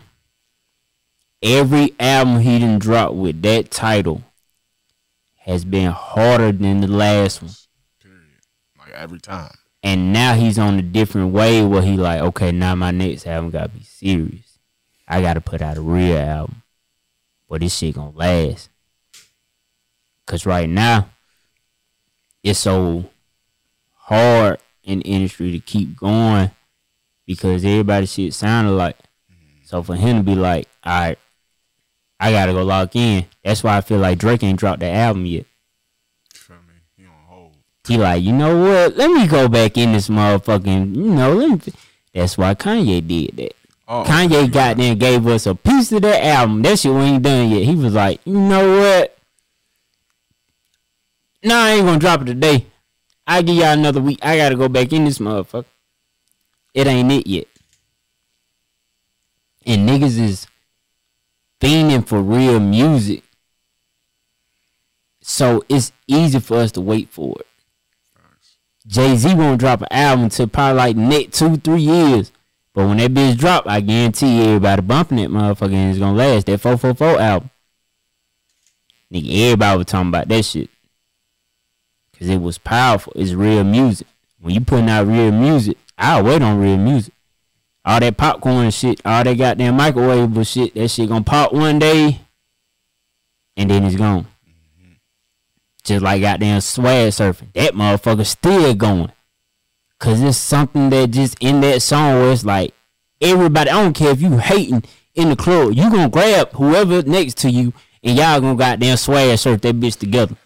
Every 1.42 1.94
album 1.98 2.40
he 2.40 2.58
didn't 2.58 2.82
drop 2.82 3.14
with 3.14 3.40
that 3.42 3.70
title 3.70 4.22
has 5.38 5.64
been 5.64 5.90
harder 5.90 6.52
than 6.52 6.82
the 6.82 6.86
last 6.88 7.40
one. 7.42 7.52
Period. 8.02 8.20
Like 8.78 8.92
every 8.92 9.20
time. 9.20 9.54
And 9.82 10.12
now 10.12 10.34
he's 10.34 10.58
on 10.58 10.78
a 10.78 10.82
different 10.82 11.32
way 11.32 11.64
where 11.64 11.82
he 11.82 11.96
like, 11.96 12.20
okay, 12.20 12.52
now 12.52 12.74
my 12.74 12.90
next 12.90 13.26
album 13.26 13.50
gotta 13.50 13.68
be 13.70 13.82
serious. 13.82 14.58
I 15.08 15.22
gotta 15.22 15.40
put 15.40 15.62
out 15.62 15.78
a 15.78 15.80
real 15.80 16.18
album. 16.18 16.62
But 17.48 17.62
this 17.62 17.76
shit 17.76 17.94
gonna 17.94 18.16
last. 18.16 18.68
Cause 20.26 20.46
right 20.46 20.68
now, 20.68 21.10
it's 22.42 22.60
so 22.60 23.06
hard 23.94 24.58
in 24.84 24.98
the 25.00 25.04
industry 25.04 25.50
to 25.52 25.58
keep 25.58 25.96
going 25.96 26.50
because 27.26 27.64
everybody 27.64 28.06
shit 28.06 28.34
sounded 28.34 28.72
like. 28.72 28.96
So 29.64 29.82
for 29.82 29.94
him 29.94 30.18
to 30.18 30.22
be 30.22 30.34
like, 30.34 30.68
alright, 30.84 31.18
I 32.18 32.32
gotta 32.32 32.52
go 32.52 32.64
lock 32.64 32.94
in. 32.96 33.26
That's 33.44 33.62
why 33.62 33.76
I 33.76 33.80
feel 33.80 33.98
like 33.98 34.18
Drake 34.18 34.42
ain't 34.42 34.58
dropped 34.58 34.80
the 34.80 34.90
album 34.90 35.26
yet. 35.26 35.46
Feel 36.34 36.56
me? 36.56 36.74
He 36.96 37.06
on 37.06 37.12
hold. 37.26 37.56
He 37.86 37.96
like, 37.96 38.22
you 38.22 38.32
know 38.32 38.62
what? 38.62 38.96
Let 38.96 39.10
me 39.10 39.26
go 39.26 39.48
back 39.48 39.76
in 39.78 39.92
this 39.92 40.08
motherfucking, 40.08 40.94
you 40.94 41.14
know, 41.14 41.34
let 41.34 41.66
me. 41.66 41.72
That's 42.14 42.36
why 42.36 42.54
Kanye 42.54 43.06
did 43.06 43.36
that. 43.36 43.52
Oh, 43.88 44.04
Kanye 44.04 44.50
goddamn 44.52 44.98
gave 44.98 45.26
us 45.26 45.46
a 45.46 45.54
piece 45.54 45.90
of 45.92 46.02
that 46.02 46.24
album. 46.24 46.62
That 46.62 46.78
shit 46.78 46.92
ain't 46.92 47.22
done 47.22 47.50
yet. 47.50 47.62
He 47.64 47.74
was 47.74 47.94
like, 47.94 48.20
you 48.24 48.38
know 48.38 48.78
what? 48.78 49.16
Nah, 51.42 51.64
I 51.64 51.70
ain't 51.70 51.86
gonna 51.86 51.98
drop 51.98 52.22
it 52.22 52.26
today. 52.26 52.66
I 53.26 53.42
give 53.42 53.56
y'all 53.56 53.72
another 53.72 54.00
week. 54.00 54.18
I 54.22 54.36
gotta 54.36 54.56
go 54.56 54.68
back 54.68 54.92
in 54.92 55.04
this 55.06 55.18
motherfucker. 55.18 55.64
It 56.74 56.86
ain't 56.86 57.10
it 57.10 57.26
yet. 57.26 57.46
And 59.66 59.88
niggas 59.88 60.18
is 60.18 60.46
fiending 61.60 62.06
for 62.06 62.20
real 62.20 62.60
music. 62.60 63.22
So 65.22 65.64
it's 65.68 65.92
easy 66.06 66.40
for 66.40 66.58
us 66.58 66.72
to 66.72 66.80
wait 66.80 67.08
for 67.08 67.36
it. 67.40 67.46
Jay 68.86 69.16
Z 69.16 69.34
won't 69.34 69.60
drop 69.60 69.82
an 69.82 69.88
album 69.90 70.24
until 70.24 70.46
probably 70.46 70.76
like 70.76 70.96
next 70.96 71.38
two, 71.38 71.56
three 71.56 71.82
years. 71.82 72.32
But 72.72 72.86
when 72.86 72.98
that 72.98 73.12
bitch 73.12 73.36
drop, 73.36 73.66
I 73.66 73.80
guarantee 73.80 74.42
everybody 74.42 74.82
bumping 74.82 75.18
it 75.18 75.30
motherfucker 75.30 75.72
and 75.72 75.90
it's 75.90 75.98
gonna 75.98 76.16
last. 76.16 76.46
That 76.46 76.60
444 76.60 77.20
album. 77.20 77.50
Nigga, 79.12 79.46
everybody 79.46 79.78
was 79.78 79.86
talking 79.86 80.08
about 80.08 80.28
that 80.28 80.44
shit. 80.44 80.70
Cause 82.18 82.28
it 82.28 82.40
was 82.40 82.58
powerful. 82.58 83.12
It's 83.16 83.32
real 83.32 83.64
music. 83.64 84.06
When 84.40 84.54
you 84.54 84.60
putting 84.60 84.88
out 84.88 85.06
real 85.06 85.32
music, 85.32 85.76
I'll 85.98 86.24
wait 86.24 86.42
on 86.42 86.60
real 86.60 86.76
music. 86.76 87.12
All 87.84 87.98
that 87.98 88.16
popcorn 88.16 88.70
shit, 88.70 89.00
all 89.04 89.24
that 89.24 89.36
goddamn 89.36 89.78
microwavable 89.78 90.46
shit, 90.46 90.74
that 90.74 90.88
shit 90.88 91.08
gonna 91.08 91.24
pop 91.24 91.52
one 91.52 91.78
day 91.78 92.20
and 93.56 93.70
then 93.70 93.84
it's 93.84 93.96
gone. 93.96 94.26
Just 95.90 96.04
like 96.04 96.22
goddamn 96.22 96.60
swag 96.60 97.10
surfing. 97.10 97.52
That 97.54 97.72
motherfucker 97.72 98.24
still 98.24 98.72
going. 98.74 99.10
Cause 99.98 100.22
it's 100.22 100.38
something 100.38 100.88
that 100.90 101.10
just 101.10 101.36
in 101.40 101.60
that 101.62 101.82
song 101.82 102.14
where 102.14 102.30
it's 102.30 102.44
like 102.44 102.72
everybody, 103.20 103.70
I 103.70 103.82
don't 103.82 103.92
care 103.92 104.12
if 104.12 104.22
you 104.22 104.38
hating 104.38 104.84
in 105.16 105.30
the 105.30 105.34
club, 105.34 105.72
you 105.74 105.90
gonna 105.90 106.08
grab 106.08 106.52
whoever 106.52 107.02
next 107.02 107.38
to 107.38 107.50
you 107.50 107.72
and 108.04 108.16
y'all 108.16 108.40
gonna 108.40 108.54
goddamn 108.54 108.98
swag 108.98 109.36
surf 109.36 109.62
that 109.62 109.80
bitch 109.80 109.98
together. 109.98 110.36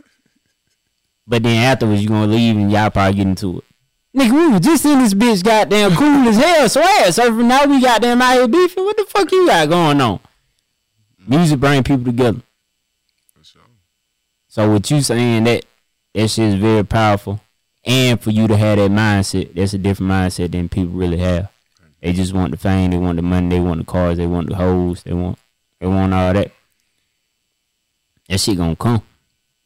But 1.27 1.43
then 1.43 1.63
afterwards 1.63 2.01
you 2.01 2.09
gonna 2.09 2.33
leave 2.33 2.57
and 2.57 2.73
y'all 2.73 2.89
probably 2.89 3.17
get 3.19 3.27
into 3.27 3.59
it. 3.59 3.65
Nigga, 4.17 4.33
we 4.33 4.49
was 4.49 4.61
just 4.63 4.87
in 4.87 5.01
this 5.01 5.13
bitch 5.13 5.45
goddamn 5.45 5.95
cool 5.95 6.27
as 6.27 6.37
hell, 6.39 6.69
swag 6.71 7.09
surfing. 7.09 7.45
Now 7.45 7.67
we 7.67 7.83
goddamn 7.83 8.23
out 8.23 8.33
here 8.33 8.49
beefing. 8.49 8.83
What 8.83 8.97
the 8.97 9.05
fuck 9.05 9.31
you 9.31 9.47
got 9.47 9.69
going 9.69 10.01
on? 10.01 10.21
Music 11.29 11.61
bring 11.61 11.83
people 11.83 12.07
together. 12.07 12.41
So 14.55 14.71
with 14.73 14.89
you 14.89 15.03
saying 15.03 15.43
that, 15.45 15.65
that 16.15 16.29
shit 16.29 16.45
is 16.45 16.55
very 16.55 16.85
powerful. 16.85 17.41
And 17.85 18.21
for 18.21 18.31
you 18.31 18.47
to 18.47 18.57
have 18.57 18.79
that 18.79 18.89
mindset, 18.89 19.53
that's 19.53 19.75
a 19.75 19.79
different 19.79 20.13
mindset 20.13 20.53
than 20.53 20.69
people 20.69 20.93
really 20.93 21.17
have. 21.17 21.51
They 22.01 22.13
just 22.13 22.33
want 22.33 22.53
the 22.53 22.57
fame, 22.57 22.93
they 22.93 22.97
want 22.97 23.17
the 23.17 23.23
money, 23.23 23.49
they 23.49 23.59
want 23.59 23.81
the 23.81 23.85
cars, 23.85 24.17
they 24.17 24.29
want 24.29 24.49
the 24.49 24.55
hoes, 24.55 25.03
they 25.03 25.13
want 25.13 25.41
they 25.81 25.89
want 25.89 26.15
all 26.15 26.33
that. 26.33 26.53
That 28.29 28.39
shit 28.39 28.57
gonna 28.57 28.77
come. 28.77 29.03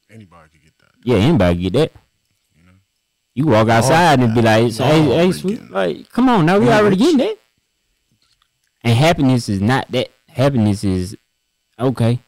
Anybody 0.08 0.48
could 0.52 0.62
get 0.62 0.78
that. 0.78 0.92
Yeah, 1.04 1.16
anybody 1.16 1.60
get 1.68 1.72
that. 1.74 1.92
You 3.34 3.44
walk 3.44 3.68
outside 3.68 4.20
and 4.20 4.34
be 4.34 4.40
like, 4.40 4.72
hey, 4.72 5.02
hey, 5.02 5.32
sweet, 5.32 5.70
like, 5.70 6.10
come 6.10 6.30
on, 6.30 6.46
now 6.46 6.58
we 6.58 6.64
Yeah, 6.64 6.78
already 6.78 6.96
getting 6.96 7.18
that. 7.18 7.36
And 8.82 8.96
happiness 8.96 9.50
is 9.50 9.60
not 9.60 9.86
that. 9.92 10.08
Happiness 10.28 10.82
is 10.82 11.14
okay. 11.78 12.20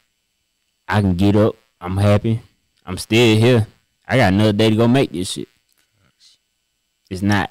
I 0.86 1.00
can 1.00 1.16
get 1.16 1.36
up. 1.36 1.56
I'm 1.80 1.96
happy. 1.96 2.42
I'm 2.84 2.98
still 2.98 3.36
here. 3.38 3.66
I 4.06 4.16
got 4.16 4.32
another 4.32 4.52
day 4.52 4.70
to 4.70 4.76
go 4.76 4.88
make 4.88 5.12
this 5.12 5.30
shit. 5.30 5.48
It's 7.08 7.22
not. 7.22 7.50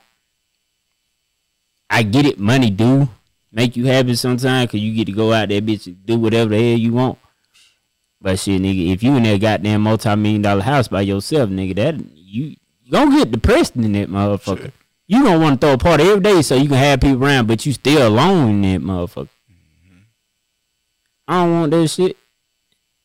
I 1.89 2.03
get 2.03 2.25
it. 2.25 2.39
Money 2.39 2.69
do 2.69 3.09
make 3.51 3.75
you 3.75 3.85
happy 3.85 4.15
sometimes 4.15 4.67
because 4.67 4.81
you 4.81 4.93
get 4.93 5.05
to 5.05 5.11
go 5.11 5.33
out 5.33 5.49
there, 5.49 5.61
bitch, 5.61 5.87
and 5.87 6.05
do 6.05 6.17
whatever 6.19 6.51
the 6.51 6.57
hell 6.57 6.79
you 6.79 6.93
want. 6.93 7.17
But 8.21 8.39
shit, 8.39 8.61
nigga, 8.61 8.93
if 8.93 9.01
you 9.01 9.15
in 9.15 9.23
that 9.23 9.39
goddamn 9.39 9.81
multi-million 9.81 10.41
dollar 10.41 10.61
house 10.61 10.87
by 10.87 11.01
yourself, 11.01 11.49
nigga, 11.49 11.75
that 11.75 11.95
you 12.15 12.55
you 12.83 12.91
gonna 12.91 13.17
get 13.17 13.31
depressed 13.31 13.75
in 13.75 13.91
that 13.93 14.09
motherfucker. 14.09 14.63
Shit. 14.63 14.73
You 15.07 15.23
gonna 15.23 15.39
want 15.39 15.61
to 15.61 15.67
throw 15.67 15.73
a 15.73 15.77
party 15.77 16.03
every 16.03 16.21
day 16.21 16.41
so 16.41 16.55
you 16.55 16.67
can 16.67 16.77
have 16.77 17.01
people 17.01 17.23
around, 17.23 17.47
but 17.47 17.65
you 17.65 17.73
still 17.73 18.07
alone 18.07 18.49
in 18.49 18.61
that 18.61 18.81
motherfucker. 18.81 19.29
Mm-hmm. 19.49 19.99
I 21.27 21.43
don't 21.43 21.51
want 21.51 21.71
that 21.71 21.87
shit. 21.87 22.17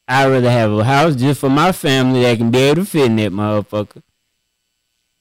I'd 0.06 0.30
rather 0.30 0.50
have 0.50 0.70
a 0.72 0.84
house 0.84 1.16
just 1.16 1.40
for 1.40 1.48
my 1.48 1.72
family 1.72 2.22
that 2.22 2.36
can 2.38 2.50
be 2.50 2.58
able 2.58 2.82
to 2.82 2.84
fit 2.84 3.06
in 3.06 3.16
that 3.16 3.32
motherfucker. 3.32 4.02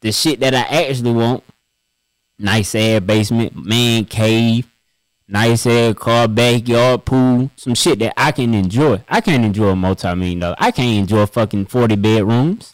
The 0.02 0.12
shit 0.12 0.42
that 0.42 0.54
I 0.54 0.62
actually 0.62 1.14
want, 1.14 1.44
nice 2.38 2.76
ass 2.76 3.00
basement, 3.02 3.56
man 3.56 4.04
cave, 4.06 4.68
nice 5.28 5.66
ass 5.66 5.96
car, 5.96 6.28
backyard 6.28 7.06
pool, 7.06 7.50
some 7.56 7.76
shit 7.76 8.00
that 8.00 8.14
I 8.18 8.34
can 8.34 8.54
enjoy. 8.54 9.02
I 9.08 9.22
can't 9.22 9.46
enjoy 9.46 9.70
a 9.70 9.76
multi 9.76 10.14
million 10.16 10.40
dollar. 10.40 10.56
I 10.60 10.72
can't 10.72 11.00
enjoy 11.00 11.26
fucking 11.28 11.68
forty 11.68 11.96
bedrooms. 11.96 12.74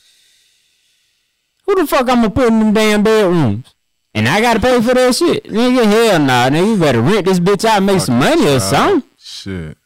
Who 1.65 1.75
the 1.75 1.85
fuck 1.85 2.09
I'm 2.09 2.21
gonna 2.21 2.31
put 2.31 2.47
in 2.47 2.59
them 2.59 2.73
damn 2.73 3.03
bedrooms? 3.03 3.75
And 4.15 4.27
I 4.27 4.41
gotta 4.41 4.59
pay 4.59 4.81
for 4.81 4.95
that 4.95 5.15
shit. 5.15 5.43
Nigga, 5.43 5.85
hell 5.85 6.19
nah, 6.19 6.49
nigga. 6.49 6.65
You 6.65 6.77
better 6.79 7.01
rent 7.01 7.27
this 7.27 7.39
bitch 7.39 7.63
out 7.63 7.77
and 7.77 7.85
make 7.85 8.01
some 8.01 8.17
money 8.17 8.47
or 8.47 8.59
something. 8.59 9.07
Shit. 9.19 9.77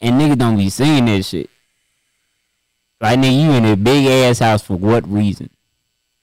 And 0.00 0.20
niggas 0.20 0.38
don't 0.38 0.56
be 0.56 0.70
seeing 0.70 1.06
that 1.06 1.24
shit. 1.24 1.50
Like 3.00 3.18
nigga, 3.18 3.42
you 3.42 3.50
in 3.52 3.64
a 3.64 3.76
big 3.76 4.06
ass 4.06 4.40
house 4.40 4.62
for 4.62 4.76
what 4.76 5.08
reason? 5.08 5.50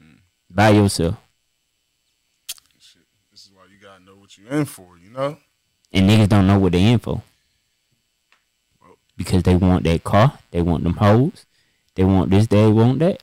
Mm. 0.02 0.18
By 0.50 0.70
yourself. 0.70 1.16
Shit. 2.80 3.02
This 3.32 3.46
is 3.46 3.52
why 3.54 3.64
you 3.72 3.82
gotta 3.82 4.04
know 4.04 4.16
what 4.16 4.38
you're 4.38 4.50
in 4.50 4.66
for, 4.66 4.98
you 4.98 5.10
know? 5.10 5.38
And 5.94 6.10
niggas 6.10 6.30
don't 6.30 6.48
know 6.48 6.60
what 6.60 6.74
they 6.74 6.84
in 6.84 7.00
for. 7.00 7.22
Well. 8.82 8.98
Because 9.16 9.44
they 9.44 9.56
want 9.56 9.84
that 9.86 10.04
car, 10.04 10.40
they 10.52 10.62
want 10.62 10.84
them 10.84 10.96
hoes, 10.96 11.46
they 11.96 12.04
want 12.04 12.30
this, 12.30 12.48
they 12.48 12.68
want 12.68 13.00
that. 13.00 13.22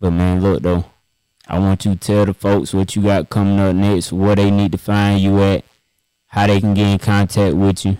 But 0.00 0.10
man, 0.10 0.42
look 0.42 0.62
though, 0.62 0.84
I 1.46 1.58
want 1.58 1.84
you 1.84 1.94
to 1.94 1.98
tell 1.98 2.26
the 2.26 2.34
folks 2.34 2.74
what 2.74 2.96
you 2.96 3.02
got 3.02 3.30
coming 3.30 3.60
up 3.60 3.74
next, 3.74 4.12
where 4.12 4.34
they 4.34 4.50
need 4.50 4.72
to 4.72 4.78
find 4.78 5.20
you 5.20 5.40
at, 5.42 5.64
how 6.36 6.46
they 6.46 6.60
can 6.60 6.74
get 6.74 6.86
in 6.86 6.98
contact 6.98 7.56
with 7.56 7.86
you. 7.86 7.96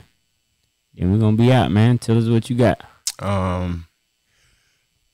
Then 0.93 1.11
we're 1.11 1.19
gonna 1.19 1.39
be 1.39 1.51
out, 1.51 1.71
man. 1.71 1.97
Tell 1.97 2.19
us 2.19 2.29
what 2.29 2.51
you 2.51 2.57
got. 2.57 2.85
Um, 3.19 3.87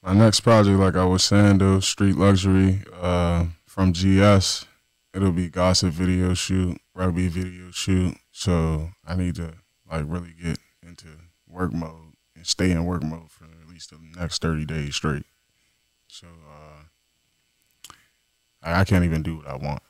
my 0.02 0.12
next 0.12 0.40
project, 0.40 0.76
like 0.80 0.96
I 0.96 1.04
was 1.04 1.22
saying, 1.22 1.58
though, 1.58 1.78
Street 1.78 2.16
Luxury, 2.16 2.82
uh, 3.00 3.46
from 3.64 3.92
GS, 3.92 4.66
it'll 5.14 5.30
be 5.30 5.48
gossip 5.48 5.90
video 5.90 6.34
shoot, 6.34 6.80
rugby 6.96 7.28
video 7.28 7.70
shoot. 7.70 8.16
So 8.32 8.90
I 9.06 9.14
need 9.14 9.36
to 9.36 9.54
like 9.88 10.02
really 10.04 10.34
get 10.42 10.58
into 10.84 11.06
work 11.46 11.72
mode 11.72 12.14
and 12.34 12.44
stay 12.44 12.72
in 12.72 12.84
work 12.84 13.04
mode 13.04 13.30
for 13.30 13.44
at 13.44 13.68
least 13.68 13.90
the 13.90 13.98
next 14.18 14.42
thirty 14.42 14.64
days 14.64 14.96
straight. 14.96 15.26
So 16.08 16.26
uh, 16.26 17.92
I, 18.64 18.80
I 18.80 18.84
can't 18.84 19.04
even 19.04 19.22
do 19.22 19.36
what 19.36 19.46
I 19.46 19.54
want 19.54 19.82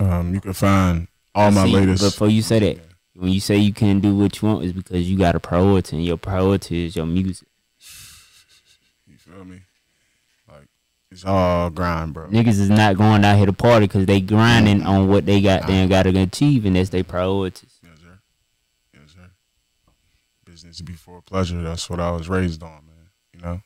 um, 0.00 0.34
you 0.34 0.40
can 0.40 0.52
find 0.52 1.08
all 1.34 1.50
my 1.50 1.64
See, 1.64 1.72
latest. 1.72 2.02
Before 2.02 2.28
you 2.28 2.42
say 2.42 2.58
that, 2.58 2.80
when 3.14 3.30
you 3.30 3.40
say 3.40 3.56
you 3.56 3.72
can't 3.72 4.02
do 4.02 4.16
what 4.16 4.40
you 4.40 4.48
want, 4.48 4.64
is 4.64 4.72
because 4.72 5.08
you 5.10 5.18
got 5.18 5.34
a 5.34 5.40
priority, 5.40 5.96
and 5.96 6.04
your 6.04 6.16
priority 6.16 6.86
is 6.86 6.96
your 6.96 7.06
music. 7.06 7.48
You 9.06 9.16
feel 9.16 9.44
me? 9.44 9.60
Like 10.48 10.66
it's 11.10 11.24
all 11.24 11.70
grind, 11.70 12.14
bro. 12.14 12.28
Niggas 12.28 12.58
is 12.58 12.70
not 12.70 12.96
going 12.96 13.24
out 13.24 13.36
here 13.36 13.46
to 13.46 13.52
party 13.52 13.86
because 13.86 14.06
they 14.06 14.20
grinding 14.20 14.82
on 14.82 15.08
what 15.08 15.26
they 15.26 15.40
got 15.40 15.66
damn 15.66 15.88
got 15.88 16.04
to 16.04 16.18
achieve, 16.20 16.64
and 16.64 16.76
that's 16.76 16.90
their 16.90 17.04
priorities. 17.04 17.78
Yes, 17.82 17.98
sir. 18.00 18.18
Yes, 18.94 19.10
sir. 19.12 19.30
Business 20.44 20.80
before 20.80 21.22
pleasure. 21.22 21.62
That's 21.62 21.88
what 21.88 22.00
I 22.00 22.10
was 22.10 22.28
raised 22.28 22.62
on, 22.62 22.86
man. 22.86 23.08
You 23.34 23.40
know. 23.40 23.62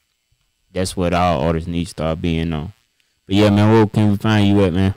That's 0.72 0.96
what 0.96 1.14
all 1.14 1.40
artists 1.40 1.68
need 1.68 1.84
to 1.84 1.90
start 1.90 2.20
being 2.20 2.52
on. 2.52 2.72
But 3.26 3.34
yeah, 3.34 3.50
man, 3.50 3.72
where 3.72 3.86
can 3.86 4.10
we 4.10 4.16
find 4.18 4.46
you 4.46 4.62
at, 4.64 4.72
man? 4.72 4.94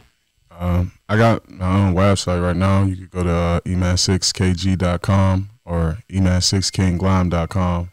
Um, 0.60 0.92
I 1.08 1.16
got 1.16 1.50
my 1.50 1.78
own 1.80 1.96
website 1.96 2.44
right 2.44 2.56
now. 2.56 2.84
You 2.84 2.98
could 2.98 3.12
go 3.12 3.24
to 3.24 3.32
uh, 3.32 3.60
eman6kg.com 3.62 5.50
or 5.64 6.00
eman6kingglime.com. 6.10 7.92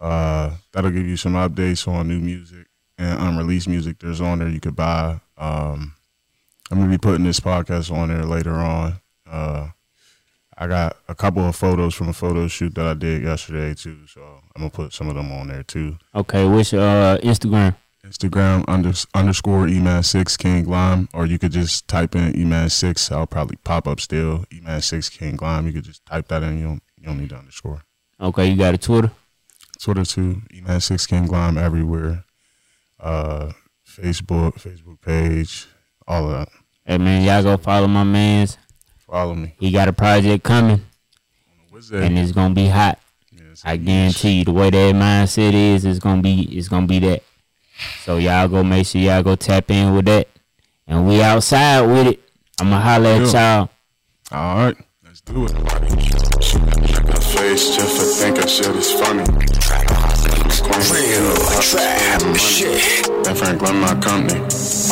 Uh, 0.00 0.50
that'll 0.72 0.90
give 0.90 1.06
you 1.06 1.16
some 1.16 1.34
updates 1.34 1.86
on 1.86 2.08
new 2.08 2.18
music 2.18 2.66
and 2.98 3.20
unreleased 3.20 3.68
music 3.68 3.98
there's 4.00 4.20
on 4.20 4.40
there 4.40 4.48
you 4.48 4.60
could 4.60 4.74
buy. 4.76 5.20
Um, 5.38 5.94
I'm 6.70 6.78
gonna 6.78 6.90
be 6.90 6.98
putting 6.98 7.24
this 7.24 7.40
podcast 7.40 7.92
on 7.92 8.08
there 8.08 8.24
later 8.24 8.54
on. 8.54 9.00
Uh, 9.24 9.68
I 10.58 10.66
got 10.66 10.96
a 11.08 11.14
couple 11.14 11.46
of 11.46 11.54
photos 11.54 11.94
from 11.94 12.08
a 12.08 12.12
photo 12.12 12.48
shoot 12.48 12.74
that 12.74 12.86
I 12.86 12.94
did 12.94 13.22
yesterday 13.22 13.74
too, 13.74 14.06
so 14.06 14.20
I'm 14.54 14.62
gonna 14.62 14.70
put 14.70 14.92
some 14.92 15.08
of 15.08 15.14
them 15.14 15.30
on 15.32 15.48
there 15.48 15.62
too. 15.62 15.96
Okay, 16.14 16.42
your 16.42 16.82
uh, 16.82 17.18
Instagram? 17.18 17.76
Instagram 18.04 18.64
under, 18.68 18.92
underscore 19.14 19.66
eman6 19.66 20.38
king 20.38 20.64
glime, 20.64 21.08
or 21.14 21.24
you 21.26 21.38
could 21.38 21.52
just 21.52 21.88
type 21.88 22.14
in 22.14 22.32
eman6. 22.34 23.10
I'll 23.10 23.26
probably 23.26 23.56
pop 23.64 23.88
up 23.88 23.98
still 24.00 24.44
eman6 24.52 25.10
king 25.10 25.36
glime. 25.36 25.66
You 25.66 25.72
could 25.72 25.84
just 25.84 26.04
type 26.04 26.28
that 26.28 26.42
in. 26.42 26.58
You 26.58 26.64
don't, 26.64 26.82
you 26.98 27.06
don't 27.06 27.18
need 27.18 27.30
the 27.30 27.36
underscore. 27.36 27.82
Okay, 28.20 28.48
you 28.48 28.56
got 28.56 28.74
a 28.74 28.78
Twitter. 28.78 29.10
Twitter 29.80 30.04
too, 30.04 30.42
eman6 30.52 31.08
king 31.08 31.26
glime 31.26 31.58
everywhere. 31.58 32.24
Uh, 33.00 33.52
Facebook, 33.86 34.54
Facebook 34.54 35.00
page, 35.00 35.66
all 36.06 36.30
of 36.30 36.32
that. 36.32 36.48
Hey 36.84 36.98
man, 36.98 37.22
y'all 37.22 37.42
go 37.42 37.56
follow 37.56 37.86
my 37.86 38.04
man's. 38.04 38.58
Follow 38.98 39.34
me. 39.34 39.54
He 39.58 39.70
got 39.70 39.88
a 39.88 39.92
project 39.92 40.44
coming, 40.44 40.84
What's 41.70 41.90
and 41.90 42.18
it's 42.18 42.32
gonna 42.32 42.54
be 42.54 42.68
hot. 42.68 42.98
Yes, 43.32 43.62
I 43.64 43.76
guarantee 43.76 44.38
you, 44.38 44.44
the 44.44 44.52
way 44.52 44.70
that 44.70 44.94
mindset 44.94 45.54
is, 45.54 45.84
it's 45.84 45.98
gonna 45.98 46.22
be, 46.22 46.42
it's 46.56 46.68
gonna 46.68 46.86
be 46.86 46.98
that. 47.00 47.22
So 48.04 48.18
y'all 48.18 48.48
go 48.48 48.62
make 48.62 48.86
sure 48.86 49.00
y'all 49.00 49.22
go 49.22 49.36
tap 49.36 49.70
in 49.70 49.94
with 49.94 50.04
that, 50.06 50.28
and 50.86 51.06
we 51.06 51.22
outside 51.22 51.82
with 51.82 52.06
it. 52.06 52.20
I'ma 52.60 52.80
holler 52.80 53.10
at 53.10 53.32
y'all. 53.32 53.70
All 54.30 54.56
right, 54.56 54.76
let's 55.04 55.20
do 55.20 55.44
it. 55.44 55.52
Face 57.34 57.76
just 57.76 57.96
to 57.98 58.06
think 58.06 58.38
of 58.38 58.48
shit 58.48 58.76
is 58.76 58.92
funny. 58.92 59.24
Real 60.92 61.34
trap 61.60 62.36
shit. 62.36 63.08
And 63.26 63.36
Franklin, 63.36 63.76
my 63.76 63.94
company. 64.00 64.40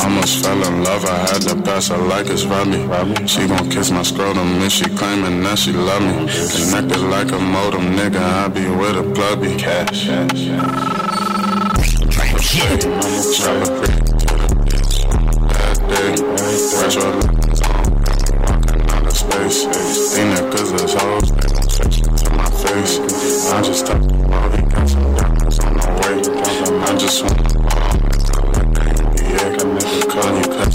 Almost 0.03 0.43
fell 0.43 0.61
in 0.67 0.83
love, 0.83 1.05
I 1.05 1.17
had 1.19 1.41
to 1.43 1.55
pass 1.61 1.87
her 1.87 1.97
like 1.97 2.27
it's 2.27 2.45
Robbie. 2.45 3.27
She 3.27 3.47
gon' 3.47 3.69
kiss 3.69 3.91
my 3.91 4.01
scrotum 4.03 4.61
and 4.61 4.71
she 4.71 4.85
claiming 4.85 5.41
that 5.43 5.57
she 5.59 5.71
love 5.71 6.01
me. 6.01 6.27
Connected 6.27 7.01
like 7.09 7.31
a 7.31 7.39
modem, 7.39 7.95
nigga, 7.95 8.19
I 8.19 8.47
be 8.49 8.67
with 8.67 8.97
a 8.97 9.03
pluggy. 9.03 9.57
Cash. 9.57 10.07
That 10.07 10.33
day, 10.33 11.02
I 12.65 12.77
just 26.95 27.23
I 27.23 27.27
never 29.73 30.07
call 30.07 30.31
you 30.37 30.72